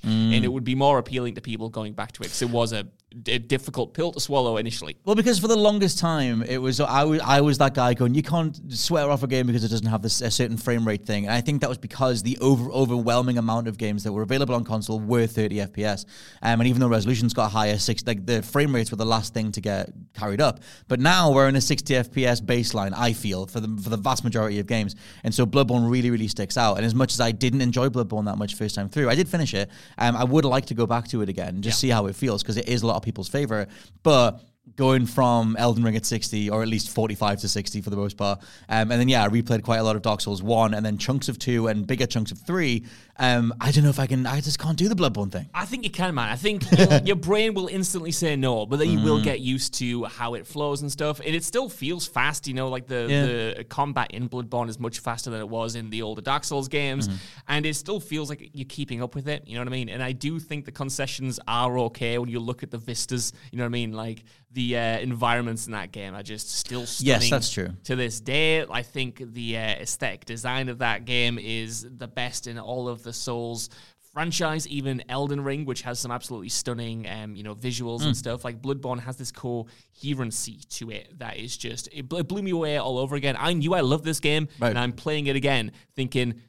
[0.03, 2.71] and it would be more appealing to people going back to it because it was
[2.73, 2.87] a,
[3.27, 4.95] a difficult pill to swallow initially.
[5.03, 8.15] Well, because for the longest time, it was I was I was that guy going,
[8.15, 11.05] you can't swear off a game because it doesn't have this a certain frame rate
[11.05, 11.25] thing.
[11.25, 14.55] And I think that was because the over overwhelming amount of games that were available
[14.55, 16.05] on console were 30 FPS.
[16.41, 19.33] Um, and even though resolutions got higher, six like the frame rates were the last
[19.33, 20.61] thing to get carried up.
[20.87, 22.93] But now we're in a 60 FPS baseline.
[22.95, 26.29] I feel for the for the vast majority of games, and so Bloodborne really really
[26.29, 26.77] sticks out.
[26.77, 29.27] And as much as I didn't enjoy Bloodborne that much first time through, I did
[29.27, 29.69] finish it.
[29.97, 32.15] Um, I would like to go back to it again and just see how it
[32.15, 33.69] feels because it is a lot of people's favorite.
[34.03, 34.41] But
[34.75, 38.17] going from Elden Ring at 60 or at least 45 to 60 for the most
[38.17, 38.39] part.
[38.69, 40.97] Um, and then, yeah, I replayed quite a lot of Dark Souls 1 and then
[40.97, 42.85] chunks of 2 and bigger chunks of 3.
[43.17, 45.49] Um, I don't know if I can, I just can't do the Bloodborne thing.
[45.53, 46.29] I think you can, man.
[46.29, 46.63] I think
[47.05, 49.03] your, brain will instantly say no, but then you Mm.
[49.03, 51.19] will get used to how it flows and stuff.
[51.19, 53.25] And it still feels fast, you know, like the, Yeah.
[53.57, 56.67] the combat in Bloodborne is much faster than it was in the older Dark Souls
[56.67, 57.07] games.
[57.07, 57.17] Mm-hmm.
[57.47, 59.89] And it still feels like you're keeping up with it, you know what I mean?
[59.89, 63.57] And I do think the concessions are okay when you look at the vistas, you
[63.57, 63.91] know what I mean?
[63.93, 67.21] Like the uh, environments in that game are just still stunning.
[67.21, 67.69] Yes, that's true.
[67.85, 72.47] To this day, I think the uh, aesthetic design of that game is the best
[72.47, 73.69] in all of the Souls
[74.13, 78.07] franchise, even Elden Ring, which has some absolutely stunning, um, you know, visuals Hmm.
[78.07, 78.43] and stuff.
[78.43, 82.77] Like Bloodborne has this coherency to it that is just it, it blew me away
[82.77, 83.35] all over again.
[83.39, 84.69] I knew I loved this game, Right.
[84.69, 86.41] and I'm playing it again, thinking.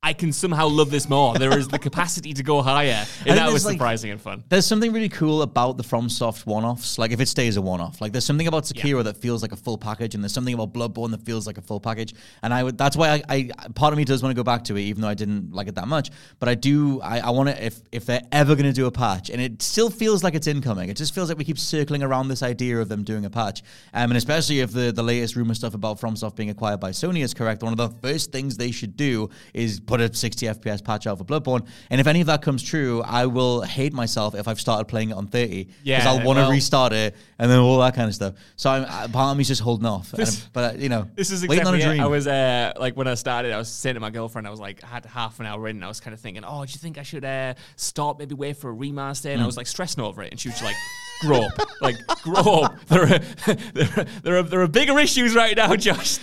[0.00, 1.34] I can somehow love this more.
[1.34, 4.44] There is the capacity to go higher, and that was like- surprising and fun.
[4.48, 6.98] There's something really cool about the FromSoft one-offs.
[6.98, 9.56] Like if it stays a one-off, like there's something about Sekiro that feels like a
[9.56, 12.14] full package, and there's something about Bloodborne that feels like a full package.
[12.44, 14.64] And I would that's why I, I part of me does want to go back
[14.64, 16.10] to it, even though I didn't like it that much.
[16.38, 18.92] But I do I, I want to if if they're ever going to do a
[18.92, 20.90] patch, and it still feels like it's incoming.
[20.90, 23.62] It just feels like we keep circling around this idea of them doing a patch,
[23.92, 27.24] um, and especially if the the latest rumor stuff about FromSoft being acquired by Sony
[27.24, 27.64] is correct.
[27.64, 31.18] One of the first things they should do is put a 60 FPS patch out
[31.18, 31.66] for Bloodborne.
[31.90, 35.10] And if any of that comes true, I will hate myself if I've started playing
[35.10, 37.94] it on 30 because Yeah, I'll want to well- restart it and then all that
[37.94, 38.34] kind of stuff.
[38.56, 40.10] So I'm, uh, part of me's just holding off.
[40.12, 41.88] This- I'm- but uh, you know, This is exactly a it.
[41.88, 42.00] dream.
[42.02, 44.60] I was uh, like when I started, I was saying to my girlfriend, I was
[44.60, 46.70] like, I had half an hour in, and I was kind of thinking, oh, do
[46.72, 49.30] you think I should uh, stop, maybe wait for a remaster?
[49.30, 49.34] Mm.
[49.34, 50.76] And I was like stressing over it, and she was like,
[51.20, 52.86] grow up, like grow up.
[52.86, 56.18] There are, there are there are there are bigger issues right now, Josh.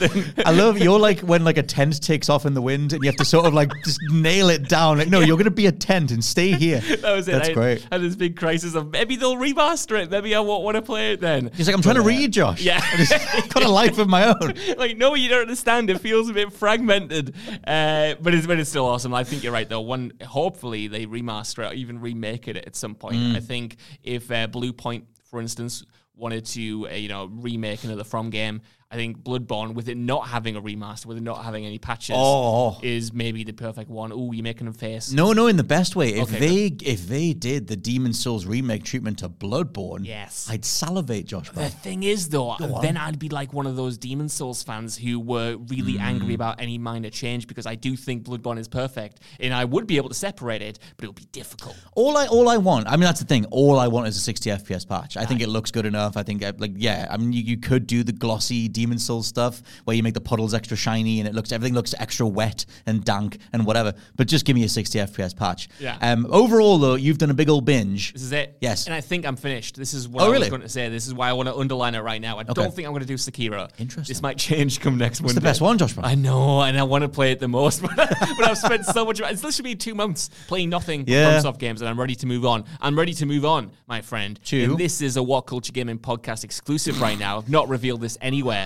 [0.46, 3.10] I love you're like when like a tent takes off in the wind and you
[3.10, 4.98] have to sort of like just nail it down.
[4.98, 6.80] Like, no, you're gonna be a tent and stay here.
[7.02, 7.34] that was it.
[7.34, 7.88] That's I great.
[7.92, 10.10] And this big crisis of maybe they'll remaster it.
[10.10, 11.52] Maybe I won't want to play it then.
[11.56, 12.62] He's like, I'm trying to read, Josh.
[12.62, 12.82] Yeah.
[13.34, 14.54] I've got a life of my own.
[14.78, 15.90] like no, you don't understand.
[15.90, 19.14] It feels a bit fragmented, uh, but it's but it's still awesome.
[19.14, 19.82] I think you're right though.
[19.82, 23.18] One, hopefully they remaster it, or even remake it at some point.
[23.18, 23.36] Mm.
[23.36, 25.84] I think if uh, Blue Point, for instance,
[26.16, 30.28] wanted to uh, you know remake another From game, I think Bloodborne, with it not
[30.28, 32.78] having a remaster, with it not having any patches, Oh.
[32.84, 34.12] is maybe the perfect one.
[34.14, 35.12] Oh, you're making a face.
[35.12, 36.14] No, no, in the best way.
[36.14, 40.48] If Okay, they if they did the Demon Souls remake treatment to Bloodborne, Yes.
[40.50, 41.50] I'd salivate, Josh.
[41.50, 45.20] The thing is, though, then I'd be like one of those Demon Souls fans who
[45.20, 46.36] were really angry Mm.
[46.36, 49.98] about any minor change because I do think Bloodborne is perfect, and I would be
[49.98, 51.76] able to separate it, but it would be difficult.
[51.96, 53.46] All I all I want, I mean that's the thing.
[53.46, 55.18] All I want is a 60 FPS patch.
[55.18, 56.16] I think it looks good enough.
[56.18, 59.26] I think uh, like yeah, I mean you, you could do the glossy Demon Souls
[59.28, 62.66] stuff where you make the puddles extra shiny and it looks everything looks extra wet
[62.86, 63.94] and dank and whatever.
[64.16, 65.70] But just give me a 60 FPS patch.
[65.80, 65.98] Yeah.
[66.02, 66.28] Um.
[66.30, 68.14] Overall though, you've done a big old binge.
[68.14, 68.58] This is it.
[68.62, 68.86] Yes.
[68.86, 69.76] And I think I'm finished.
[69.78, 70.40] This is what Oh, I really?
[70.42, 70.90] was going to say.
[70.90, 72.38] This is why I want to underline it right now.
[72.38, 73.70] I don't think I'm going to do Sekiro.
[73.80, 74.12] Interesting.
[74.14, 75.94] This might change come next It's the best one, Josh.
[75.94, 76.06] Brown.
[76.06, 79.06] I know, and I want to play it the most, but, but I've spent so
[79.06, 79.20] much.
[79.22, 81.40] It's literally been two months playing nothing Yeah.
[81.40, 82.66] FromSoft games, and I'm ready to move on.
[82.82, 84.40] I'm ready to move on, my friend.
[84.52, 87.38] And this is a What Culture Gaming podcast exclusive right now.
[87.38, 88.65] I've not revealed this anywhere.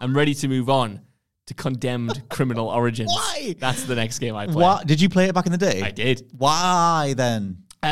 [0.00, 1.00] I'm ready to move on
[1.46, 3.12] to Condemned Criminal Origins.
[3.14, 3.54] Why?
[3.58, 4.54] That's the next game I play.
[4.54, 5.82] What did you play it back in the day?
[5.82, 6.30] I did.
[6.36, 7.64] Why then?
[7.82, 7.86] Uh,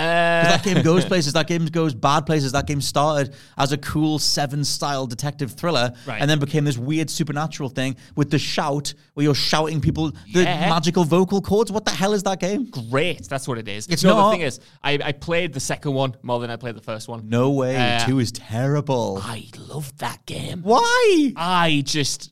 [0.45, 1.33] that game goes places.
[1.33, 2.53] That game goes bad places.
[2.53, 6.21] That game started as a cool seven style detective thriller, Right.
[6.21, 10.43] and then became this weird supernatural thing with the shout, where you're shouting people the
[10.43, 10.69] Yeah.
[10.69, 11.73] magical vocal chords.
[11.73, 12.67] What the hell is that game?
[12.91, 13.27] great.
[13.29, 13.87] That's what it is.
[13.87, 14.31] It's no, not.
[14.31, 17.09] the thing is, I, I played the second one more than I played the first
[17.09, 17.29] one.
[17.29, 17.77] No way.
[17.77, 19.21] Uh, Two is terrible.
[19.23, 20.61] I loved that game.
[20.63, 21.33] Why?
[21.37, 22.31] I just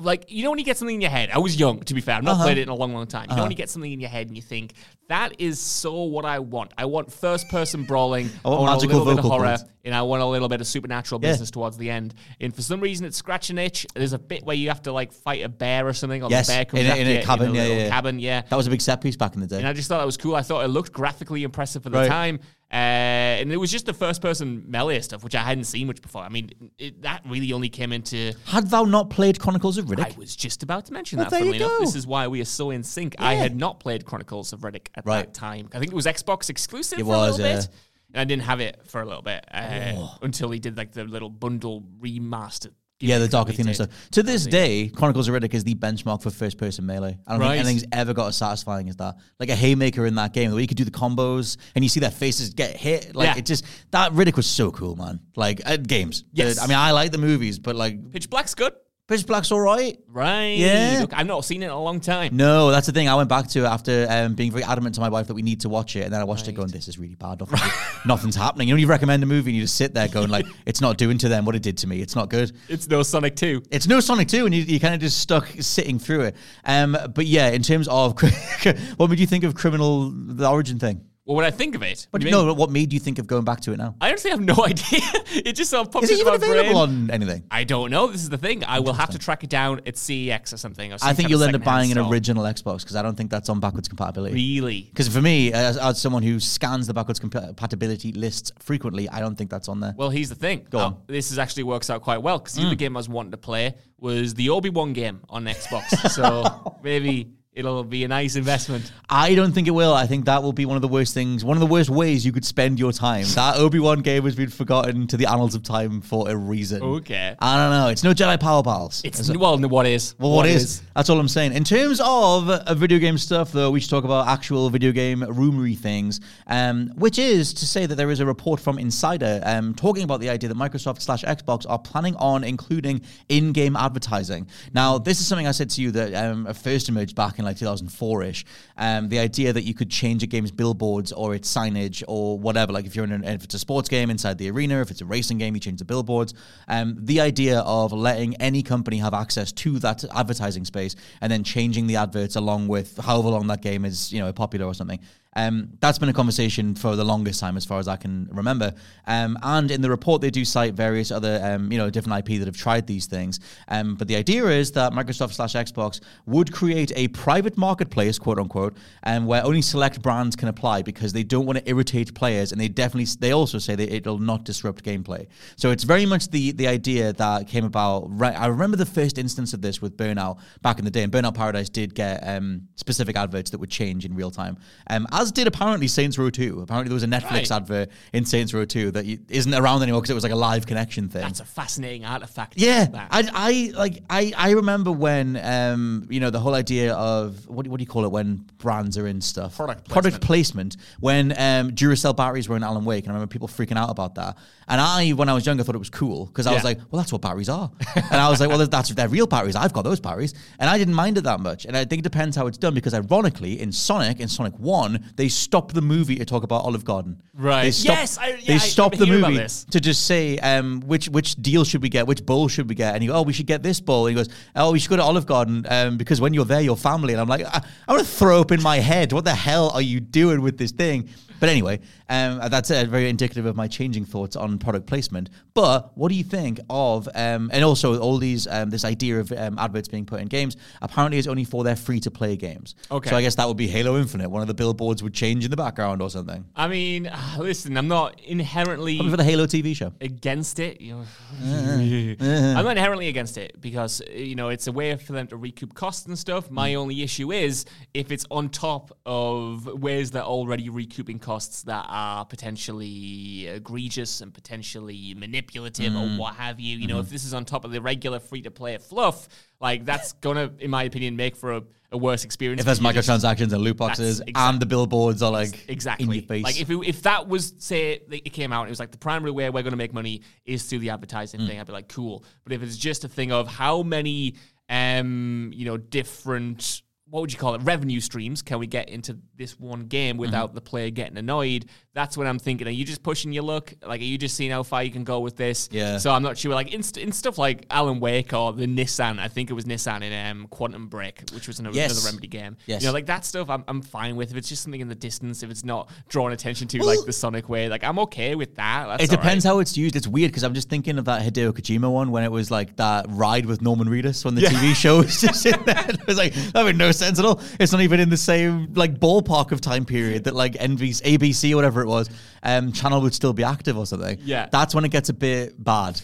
[0.00, 1.30] like you know when you get something in your head.
[1.30, 2.16] I was young, to be fair.
[2.16, 2.44] I've not Uh-huh.
[2.44, 3.26] played it in a long, long time.
[3.30, 4.74] You know when you get something in your head and you think
[5.08, 6.72] that is so what I want.
[6.78, 8.30] I want first person brawling.
[8.44, 9.64] I want a magical little bit of horror, cords.
[9.84, 11.30] and I want a little bit of supernatural Yeah.
[11.30, 12.14] business towards the end.
[12.40, 13.86] And for some reason, it's scratch an itch.
[13.94, 16.46] There's a bit where you have to like fight a bear or something, or Yes,
[16.46, 17.88] the bear comes in a- in a cabin, yeah, yeah.
[17.88, 18.18] cabin.
[18.18, 19.58] Yeah, That was a big set piece back in the day.
[19.58, 20.34] and I just thought that was cool.
[20.34, 22.08] I thought it looked graphically impressive for the Right.
[22.08, 22.40] time.
[22.74, 26.02] Uh, and it was just the first person melee stuff, which I hadn't seen much
[26.02, 26.22] before.
[26.22, 28.32] I mean, it, that really only came into.
[28.46, 30.12] Had thou not played Chronicles of Riddick?
[30.12, 31.38] I was just about to mention Well, that.
[31.38, 31.78] there you enough, go.
[31.80, 33.14] this is why we are so in sync.
[33.20, 35.26] I had not played Chronicles of Riddick at Right.
[35.26, 35.68] that time.
[35.72, 37.56] I think it was Xbox exclusive It for a little yeah.
[37.60, 37.68] bit,
[38.12, 40.18] and I didn't have it for a little bit uh, Oh.
[40.22, 42.72] until he did like the little bundle remaster.
[43.04, 43.90] Yeah, the Dark Athena stuff.
[44.12, 47.18] To this day, Chronicles of Riddick is the benchmark for first person melee.
[47.26, 47.56] I don't Right.
[47.56, 49.16] think anything's ever got as satisfying as that.
[49.38, 51.88] Like a haymaker in that game, the way you could do the combos and you
[51.88, 53.14] see their faces get hit.
[53.14, 53.38] Like Yeah.
[53.38, 55.20] it just that Riddick was so cool, man.
[55.36, 56.24] Like at games.
[56.32, 56.58] Yes.
[56.58, 58.72] Uh, I mean, I like the movies, but like Pitch Black's good,
[59.06, 59.98] Pitch Black's all right.
[60.08, 60.56] right?
[60.56, 61.00] Yeah.
[61.02, 62.34] Look, I've not seen it in a long time.
[62.34, 63.06] No, that's the thing.
[63.06, 65.42] I went back to it after um, being very adamant to my wife that we
[65.42, 67.40] need to watch it, and then I watched it going, "This is really bad.
[67.40, 67.70] Nothing,
[68.06, 70.30] nothing's happening." You know, when you recommend a movie and you just sit there going,
[70.30, 72.00] "Like, it's not doing to them what it did to me.
[72.00, 73.62] It's not good." It's no Sonic Two.
[73.70, 76.36] It's no Sonic 2, and you, you kind of just stuck sitting through it.
[76.64, 78.18] Um, but yeah, in terms of
[78.96, 81.04] what would you think of criminal the origin thing?
[81.26, 83.26] Well, would I think of it, What you do mean- What made you think of
[83.26, 83.94] going back to it now?
[83.98, 85.00] I honestly have no idea.
[85.32, 87.06] it just sort of popped Is it even available brain.
[87.06, 87.44] on anything?
[87.50, 88.08] I don't know.
[88.08, 88.62] This is the thing.
[88.64, 90.92] I will have to track it down at CEX or something.
[90.92, 93.30] Or some I think you'll end up buying an original Xbox because I don't think
[93.30, 94.34] that's on backwards compatibility.
[94.34, 94.82] Really?
[94.82, 99.36] Because for me, as, as someone who scans the backwards compatibility lists frequently, I don't
[99.36, 99.94] think that's on there.
[99.96, 100.66] Well, here's the thing.
[100.68, 100.92] Go Uh, on.
[100.94, 101.06] Mm.
[101.06, 103.38] this is actually works out quite well because the other game I was wanting to
[103.38, 106.10] play was the Obi Wan game on Xbox.
[106.10, 108.92] so maybe it'll be a nice investment.
[109.08, 109.94] I don't think it will.
[109.94, 112.26] I think that will be one of the worst things, one of the worst ways
[112.26, 113.26] you could spend your time.
[113.34, 116.82] That Obi Wan game has been forgotten to the annals of time for a reason.
[116.82, 117.36] Okay.
[117.38, 117.88] I don't know.
[117.88, 119.02] It's no Jedi Power Pals.
[119.04, 120.14] It's well, no, what is?
[120.18, 120.82] Well, what is?
[120.96, 121.52] That's all I'm saying.
[121.52, 125.20] In terms of uh, video game stuff, though, we should talk about actual video game
[125.20, 129.74] rumory things, um, which is to say that there is a report from Insider um,
[129.74, 134.48] talking about the idea that Microsoft slash Xbox are planning on including in-game advertising.
[134.72, 137.56] Now, this is something I said to you that um, first emerged back in like
[137.56, 138.44] 2004-ish.
[138.76, 142.72] Um, the idea that you could change a game's billboards or its signage or whatever.
[142.72, 145.00] Like if you're in an, if it's a sports game inside the arena, if it's
[145.00, 146.34] a racing game, you change the billboards.
[146.68, 151.44] Um, the idea of letting any company have access to that advertising space and then
[151.44, 155.00] changing the adverts along with however long that game is, you know, popular or something.
[155.36, 158.74] Um, that's been a conversation for the longest time, as far as I can remember.
[159.06, 162.38] Um, and in the report, they do cite various other, um, you know, different IP
[162.38, 163.40] that have tried these things.
[163.68, 168.38] Um, but the idea is that Microsoft slash Xbox would create a private marketplace, quote
[168.38, 172.52] unquote, um, where only select brands can apply because they don't want to irritate players,
[172.52, 175.26] and they definitely they also say that it'll not disrupt gameplay.
[175.56, 178.06] So it's very much the the idea that came about.
[178.08, 181.12] Right, I remember the first instance of this with Burnout back in the day, and
[181.12, 184.56] Burnout Paradise did get um, specific adverts that would change in real time.
[184.88, 186.60] Um, as did apparently Saints Row 2.
[186.62, 187.50] Apparently there was a Netflix Right.
[187.52, 190.66] advert in Saints Row 2 that isn't around anymore because it was like a live
[190.66, 191.22] connection thing.
[191.22, 192.54] That's a fascinating artifact.
[192.56, 192.86] Yeah.
[193.10, 197.64] I, I like I, I remember when um you know the whole idea of what
[197.64, 201.32] do, what do you call it when brands are in stuff Product product placement when
[201.32, 204.36] um Duracell batteries were in Alan Wake and I remember people freaking out about that
[204.68, 207.00] and I when I was younger thought it was cool because I was like well
[207.00, 209.82] that's what batteries are and I was like well that's they're real batteries I've got
[209.82, 212.46] those batteries and I didn't mind it that much and I think it depends how
[212.46, 216.42] it's done because ironically in Sonic in Sonic One they stop the movie to talk
[216.42, 217.22] about Olive Garden.
[217.34, 217.64] Right.
[217.64, 220.06] they stopped, Yes, I- yeah, they I stopped the remember hearing about movie to just
[220.06, 223.10] say um, which which deal should we get, which bowl should we get, and you
[223.10, 225.02] go, oh, we should get this bowl, and he goes, oh, we should go to
[225.02, 228.04] Olive Garden um, because when you're there, you're family, and I'm like, I, I want
[228.04, 231.08] to throw up in my head, what the hell are you doing with this thing?
[231.40, 235.30] But anyway, um, that's uh, very indicative of my changing thoughts on product placement.
[235.52, 239.30] But what do you think of, um, and also all these um, this idea of
[239.32, 242.74] um, adverts being put in games apparently is only for their free to play games.
[242.90, 243.10] Okay.
[243.10, 244.30] so I guess that would be Halo Infinite.
[244.30, 246.44] One of the billboards would change in the background or something.
[246.56, 249.92] I mean, listen, I'm not inherently Probably for the Halo TV show.
[250.00, 250.80] against it.
[250.80, 251.00] You know,
[251.42, 251.74] Uh-huh.
[252.58, 255.74] I'm not inherently against it because you know it's a way for them to recoup
[255.74, 256.50] costs and stuff.
[256.50, 256.76] My Mm.
[256.78, 262.24] only issue is if it's on top of ways that already recouping costs that are
[262.26, 266.00] potentially egregious and potentially manipulative Mm.
[266.16, 266.76] or what have you.
[266.76, 266.96] You Mm-hmm.
[266.96, 269.28] know, if this is on top of the regular free to play fluff,
[269.60, 272.60] like that's gonna, in my opinion, make for a, a worse experience.
[272.60, 276.12] If there's You just- microtransactions and loot boxes and the billboards are like exactly in
[276.12, 276.44] your face.
[276.44, 279.30] like if it, if that was say it came out it was like the primary
[279.30, 281.46] way we're going to make money is through the advertising Mm.
[281.48, 284.34] thing i'd be like cool but if it's just a thing of how many
[284.68, 289.16] um you know different what would you call it revenue streams can we get into
[289.36, 290.54] this one game without Mm-hmm.
[290.54, 294.00] the player getting annoyed that's what i'm thinking are you just pushing your luck like
[294.00, 295.98] are you just seeing how far you can go with this Yeah.
[295.98, 299.28] so i'm not sure like in, in stuff like alan wake or the nissan i
[299.28, 301.92] think it was nissan in um quantum break which was another, Yes.
[301.92, 302.82] another remedy game Yes.
[302.82, 304.94] you know like that stuff I'm, I'm fine with if it's just something in the
[304.94, 308.34] distance if it's not drawing attention to Well- like the sonic way like i'm okay
[308.34, 309.50] with that That's it depends right.
[309.52, 309.94] how it's used.
[309.96, 312.76] It's weird because I'm just thinking of that Hideo Kojima one when it was like
[312.76, 315.84] that ride with Norman Reedus on the TV show was just in there.
[315.88, 317.40] It was like that made no sense at all.
[317.60, 321.52] It's not even in the same like ballpark of time period that like NBC, ABC
[321.52, 322.08] or whatever it was,
[322.42, 324.18] um, channel would still be active or something.
[324.22, 324.48] Yeah.
[324.50, 326.00] that's when it gets a bit bad.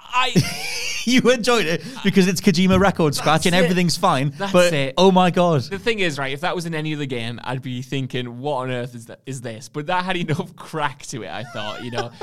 [0.00, 0.66] i
[1.06, 3.58] you enjoyed it because it's Kojima record scratch and it.
[3.58, 4.30] everything's fine.
[4.30, 4.94] That's but it.
[4.96, 7.62] oh my god, the thing is right if that was in any other game i'd
[7.62, 11.22] be thinking what on earth is that is this but that had enough crack to
[11.22, 12.10] it i thought you know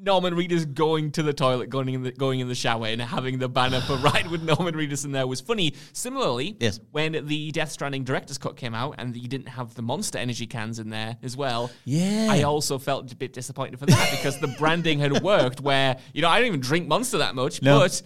[0.00, 3.38] Norman Reedus going to the toilet, going in the going in the shower, and having
[3.40, 5.74] the banner for Ride with Norman Reedus in there was funny.
[5.92, 6.78] Similarly, Yes.
[6.92, 10.46] when the Death Stranding director's cut came out and you didn't have the Monster Energy
[10.46, 12.28] cans in there as well, Yeah.
[12.30, 15.60] I also felt a bit disappointed for that because the branding had worked.
[15.60, 17.80] Where you know I don't even drink Monster that much, No.
[17.80, 18.00] but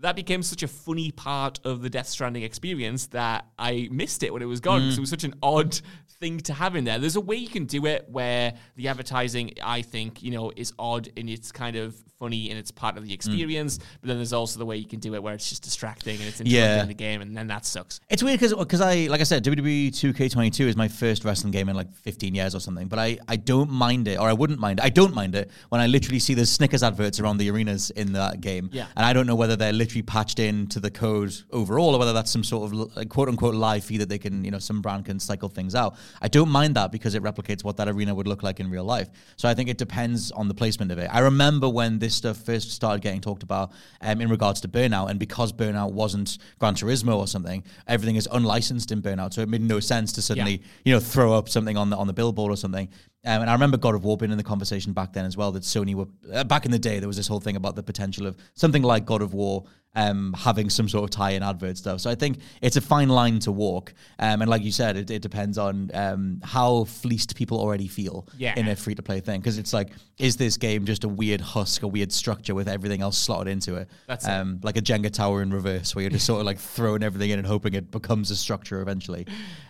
[0.00, 4.32] that became such a funny part of the Death Stranding experience that I missed it
[4.32, 4.84] when it was gone Mm.
[4.84, 5.80] because it was such an odd
[6.20, 6.98] thing to have in there.
[6.98, 10.72] There's a way you can do it where the advertising, I think, you know, is
[10.78, 13.08] odd and it's kind of funny and it's part of Mm.
[13.08, 13.76] the experience.
[14.00, 16.24] But then there's also the way you can do it where it's just distracting and
[16.24, 16.84] it's interrupting Yeah.
[16.86, 18.00] the game, and then that sucks.
[18.08, 21.76] It's weird because I like I said WWE 2K22 is my first wrestling game in
[21.76, 24.78] like 15 years or something, but I, I don't mind it or I wouldn't mind
[24.78, 24.84] it.
[24.86, 28.14] I don't mind it when I literally see the Snickers adverts around the arenas in
[28.14, 28.70] that game.
[28.72, 28.86] Yeah.
[28.96, 32.30] And I don't know whether they're literally patched into the code overall, or whether that's
[32.30, 35.04] some sort of like, quote unquote live feed that they can, you know, some brand
[35.04, 35.94] can cycle things out.
[36.20, 38.82] I don't mind that because it replicates what that arena would look like in real
[38.84, 39.08] life.
[39.36, 41.08] So I think it depends on the placement of it.
[41.12, 45.08] I remember when this stuff first started getting talked about um, in regards to Burnout,
[45.08, 49.48] and because Burnout wasn't Gran Turismo or something, everything is unlicensed in Burnout, so it
[49.48, 50.66] made no sense to suddenly, Yeah.
[50.84, 52.88] you know, throw up something on the on the billboard or something.
[53.24, 55.50] Um, and I remember God of War being in the conversation back then as well.
[55.50, 57.00] That Sony were uh, back in the day.
[57.00, 59.64] There was this whole thing about the potential of something like God of War
[59.96, 62.00] um, having some sort of tie-in advert stuff.
[62.00, 63.92] So I think it's a fine line to walk.
[64.20, 68.28] Um, and like you said, it, it depends on um, how fleeced people already feel
[68.38, 68.54] Yeah.
[68.56, 69.40] in a free-to-play thing.
[69.40, 69.88] Because it's like,
[70.18, 73.74] is this game just a weird husk, a weird structure with everything else slotted into
[73.74, 73.88] it?
[74.06, 74.30] That's it.
[74.30, 77.30] um, like a Jenga tower in reverse, where you're just sort of like throwing everything
[77.30, 79.26] in and hoping it becomes a structure eventually.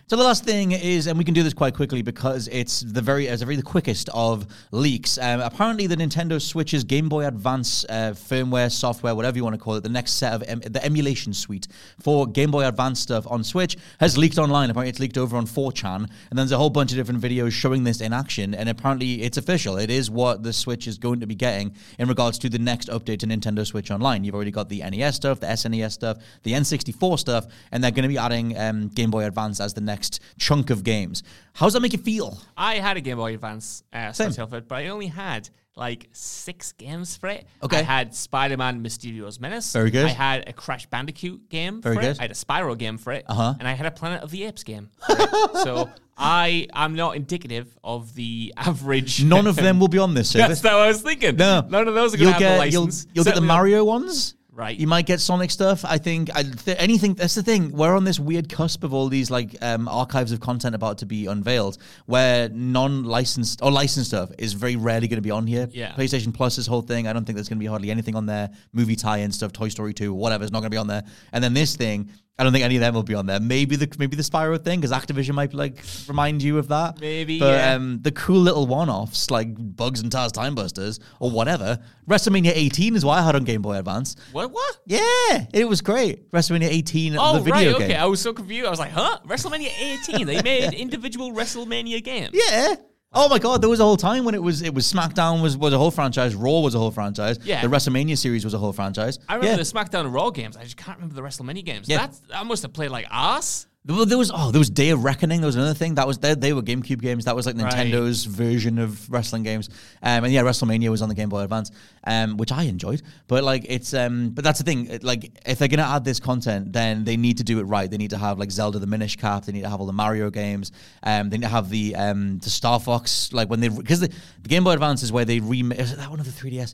[0.09, 3.01] So the last thing is, and we can do this quite quickly because it's the
[3.01, 5.17] very, it's the very the quickest of leaks.
[5.17, 9.59] Um, apparently, the Nintendo Switch's Game Boy Advance uh, firmware, software, whatever you want to
[9.59, 11.67] call it, the next set of em- the emulation suite
[11.99, 14.69] for Game Boy Advance stuff on Switch has leaked online.
[14.69, 17.51] Apparently, it's leaked over on 4chan, and then there's a whole bunch of different videos
[17.51, 18.53] showing this in action.
[18.53, 19.77] And apparently, it's official.
[19.77, 22.89] It is what the Switch is going to be getting in regards to the next
[22.89, 24.23] update to Nintendo Switch Online.
[24.23, 28.03] You've already got the NES stuff, the SNES stuff, the N64 stuff, and they're going
[28.03, 31.23] to be adding um, Game Boy Advance as the next chunk of games.
[31.53, 32.39] How does that make you feel?
[32.55, 34.11] I had a Game Boy Advance uh.
[34.11, 37.45] Star but I only had like six games for it.
[37.63, 37.79] Okay.
[37.79, 39.71] I had Spider-Man Mysterio's Menace.
[39.73, 40.05] Very good.
[40.05, 42.11] I had a Crash Bandicoot game Very for good.
[42.11, 42.19] it.
[42.19, 43.25] I had a Spyro game for it.
[43.27, 43.53] Uh-huh.
[43.59, 44.89] And I had a Planet of the Apes game.
[45.53, 49.23] so I am not indicative of the average.
[49.23, 50.61] None of them will be on this service.
[50.61, 51.35] That's what I was thinking.
[51.35, 53.07] No, None of those are you'll going to have get the you'll, license.
[53.13, 54.35] you'll get the Certainly not- Mario ones.
[54.57, 54.75] Right.
[54.75, 55.85] You might get Sonic stuff.
[55.85, 57.13] I think I, th- anything.
[57.13, 57.71] That's the thing.
[57.71, 61.05] We're on this weird cusp of all these like um, archives of content about to
[61.05, 61.77] be unveiled,
[62.07, 65.67] where non-licensed or licensed stuff is very rarely going to be on here.
[65.71, 65.91] Yeah.
[65.91, 67.07] PlayStation Plus, this whole thing.
[67.07, 68.49] I don't think there's going to be hardly anything on there.
[68.73, 71.03] Movie tie-in stuff, Toy Story Two, whatever, is not going to be on there.
[71.31, 72.09] And then this thing.
[72.39, 73.39] I don't think any of them will be on there.
[73.39, 76.99] Maybe the maybe the Spyro thing because Activision might like remind you of that.
[77.01, 77.73] Maybe, but yeah.
[77.73, 81.79] um, the cool little one-offs like Bugs and Taz Time Busters or whatever.
[82.07, 84.15] WrestleMania 18 is what I had on Game Boy Advance.
[84.31, 84.51] What?
[84.51, 84.77] What?
[84.85, 86.31] Yeah, it was great.
[86.31, 87.79] WrestleMania 18, Oh, the video right.
[87.79, 87.89] game.
[87.89, 87.95] Okay.
[87.95, 88.67] I was so confused.
[88.67, 89.17] I was like, huh?
[89.25, 89.71] WrestleMania
[90.07, 90.27] 18.
[90.27, 92.29] They made individual WrestleMania games.
[92.33, 92.75] Yeah.
[93.19, 95.57] Oh my god, there was a whole time when it was it was SmackDown was
[95.57, 97.61] was a whole franchise, Raw was a whole franchise, Yeah.
[97.61, 99.19] the WrestleMania series was a whole franchise.
[99.27, 99.57] I remember yeah.
[99.57, 100.55] the SmackDown and Raw games.
[100.55, 101.89] I just can't remember the WrestleMania games.
[101.89, 101.97] Yeah.
[101.97, 103.66] That's, I must have played like ass.
[103.87, 105.39] Well, there was oh, there was Day of Reckoning.
[105.39, 107.23] There was another thing that was they, they were GameCube games.
[107.25, 107.71] That was like Right.
[107.73, 109.69] Nintendo's version of wrestling games.
[110.03, 111.71] Um, and yeah, WrestleMania was on the Game Boy Advance,
[112.03, 113.01] um, which I enjoyed.
[113.27, 114.87] But like it's um, but that's the thing.
[114.87, 117.89] it- Like if they're gonna add this content, then they need to do it right.
[117.89, 119.45] They need to have like Zelda the Minish Cap.
[119.45, 120.71] They need to have all the Mario games.
[121.03, 124.09] Um, they need to have the um the Star Fox like when they because the,
[124.43, 125.79] the Game Boy Advance is where they remade.
[125.79, 126.73] Is that one of the 3DS?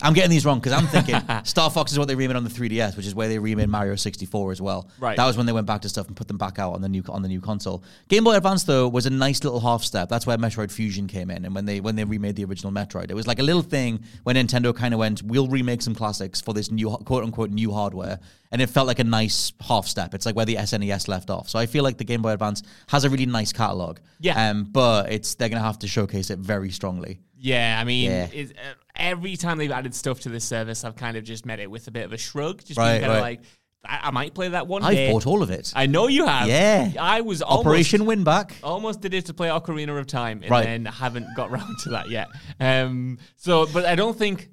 [0.00, 2.50] I'm getting these wrong because I'm thinking Star Fox is what they remade on the
[2.50, 4.88] 3DS, which is where they remade Mario 64 as well.
[5.00, 5.16] Right.
[5.16, 6.88] That was when they went back to stuff and put them back out on the
[6.88, 7.82] new on the new console.
[8.06, 10.08] Game Boy Advance though was a nice little half step.
[10.08, 13.10] That's where Metroid Fusion came in, and when they when they remade the original Metroid,
[13.10, 16.40] it was like a little thing when Nintendo kind of went, "We'll remake some classics
[16.40, 18.20] for this new quote unquote new hardware,"
[18.52, 20.14] and it felt like a nice half step.
[20.14, 21.48] It's like where the SNES left off.
[21.48, 23.98] So I feel like the Game Boy Advance has a really nice catalog.
[24.20, 24.50] Yeah.
[24.50, 27.18] Um, but it's they're gonna have to showcase it very strongly.
[27.40, 28.28] Yeah, I mean, Yeah.
[28.32, 31.60] It, uh, every time they've added stuff to this service, I've kind of just met
[31.60, 32.64] it with a bit of a shrug.
[32.64, 33.16] Just Right, being kind right.
[33.18, 33.40] of like,
[33.84, 35.10] I, I might play that one I've day.
[35.12, 35.72] bought all of it.
[35.76, 36.48] I know you have.
[36.48, 36.92] Yeah.
[37.00, 38.52] I was almost, Operation Winback.
[38.62, 40.64] Almost did it to play Ocarina of Time, and Right.
[40.64, 42.28] then haven't got round to that yet.
[42.60, 44.48] Um, so, but I don't think.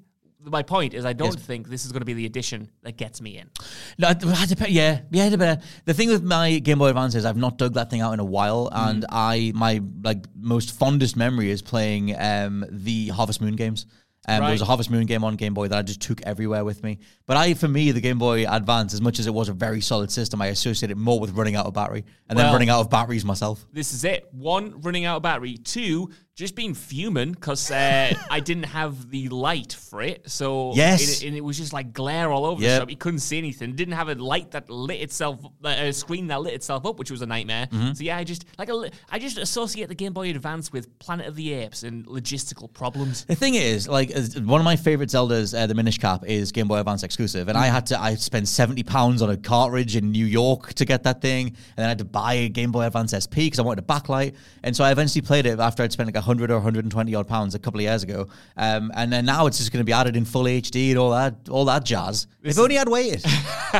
[0.48, 1.44] My point is, I don't Yes.
[1.44, 3.50] think this is going to be the addition that gets me in.
[3.98, 5.56] No, it it dep- yeah, yeah.
[5.86, 8.20] The thing with my Game Boy Advance is I've not dug that thing out in
[8.20, 13.56] a while, and I my like most fondest memory is playing um, the Harvest Moon
[13.56, 13.86] games.
[14.28, 16.64] Um, There was a Harvest Moon game on Game Boy that I just took everywhere
[16.64, 16.98] with me.
[17.26, 19.80] But I, for me, the Game Boy Advance, as much as it was a very
[19.80, 22.80] solid system, I associate it more with running out of battery and then running out
[22.80, 23.64] of batteries myself.
[23.72, 24.28] This is it.
[24.32, 25.56] One, running out of battery.
[25.58, 30.30] Two, just being fuming because uh, I didn't have the light for it.
[30.30, 31.22] So Yes.
[31.22, 32.90] it, and it was just like glare all over the shop.
[32.90, 33.74] You couldn't see anything.
[33.74, 37.10] Didn't have a light that lit itself, uh, a screen that lit itself up, which
[37.10, 37.66] was a nightmare.
[37.68, 37.94] Mm-hmm.
[37.94, 41.26] So yeah, I just like a, I just associate the Game Boy Advance with Planet
[41.26, 43.24] of the Apes and logistical problems.
[43.24, 46.68] The thing is, like, one of my favorite Zeldas, uh, the Minish Cap, is Game
[46.68, 50.12] Boy Advance exclusive, and I had to, I spent seventy pounds on a cartridge in
[50.12, 52.84] New York to get that thing, and then I had to buy a Game Boy
[52.84, 55.92] Advance SP because I wanted a backlight, and so I eventually played it after I'd
[55.92, 58.28] spent like 100 or 120 odd pounds a couple of years ago.
[58.56, 61.10] Um, and then now it's just going to be added in full HD and all
[61.10, 62.26] that, all that jazz.
[62.42, 63.22] if only I'd waited.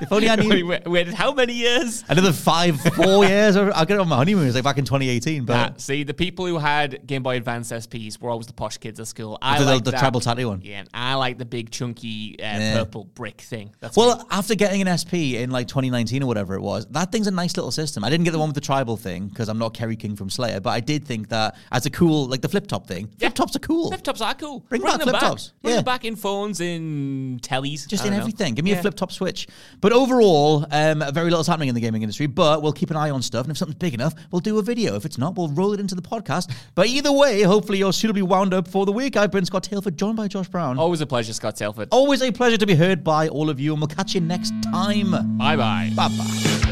[0.00, 0.66] if only I knew.
[0.66, 2.04] Wait, waited how many years?
[2.08, 3.56] Another five, four years.
[3.56, 4.44] I'll get it on my honeymoon.
[4.44, 5.44] It was like back in 2018.
[5.44, 8.78] But Ah, see, the people who had Game Boy Advance SPs were always the posh
[8.78, 9.38] kids at school.
[9.42, 10.60] I The- the- like the treble tattoo one.
[10.62, 12.74] Yeah, and I like the big chunky uh, Yeah.
[12.78, 13.74] purple brick thing.
[13.80, 14.02] That's me.
[14.04, 17.30] Well, after getting an SP in like 2019 or whatever it was, that thing's a
[17.30, 18.04] nice little system.
[18.04, 20.30] I didn't get the one with the tribal thing because I'm not Kerry King from
[20.30, 23.28] Slayer, but I did think that as a cool, like the flip top thing, Yeah.
[23.28, 23.88] flip tops are cool.
[23.88, 24.60] Flip tops are cool.
[24.68, 25.22] Bring back them flip back.
[25.22, 25.52] tops.
[25.62, 25.76] Bring Yeah.
[25.78, 27.86] them back in phones, in tellies.
[27.88, 28.18] Just in know.
[28.18, 28.54] everything.
[28.54, 28.78] Give me Yeah.
[28.78, 29.48] a flip top switch.
[29.80, 33.10] But overall, um, very little's happening in the gaming industry, but we'll keep an eye
[33.10, 33.44] on stuff.
[33.46, 34.94] And if something's big enough, we'll do a video.
[34.96, 36.50] If it's not, we'll roll it into the podcast.
[36.74, 39.16] But either way, hopefully you're suitably wound up for the week.
[39.16, 40.78] I've been Scott Tailford, joined by Josh Brown.
[40.78, 41.88] Always a pleasure, Scott Tailford.
[41.90, 44.52] Always a pleasure to be heard by all of you, and we'll catch you next
[44.62, 45.10] time.
[45.38, 45.90] Bye bye.
[45.96, 46.71] Bye bye.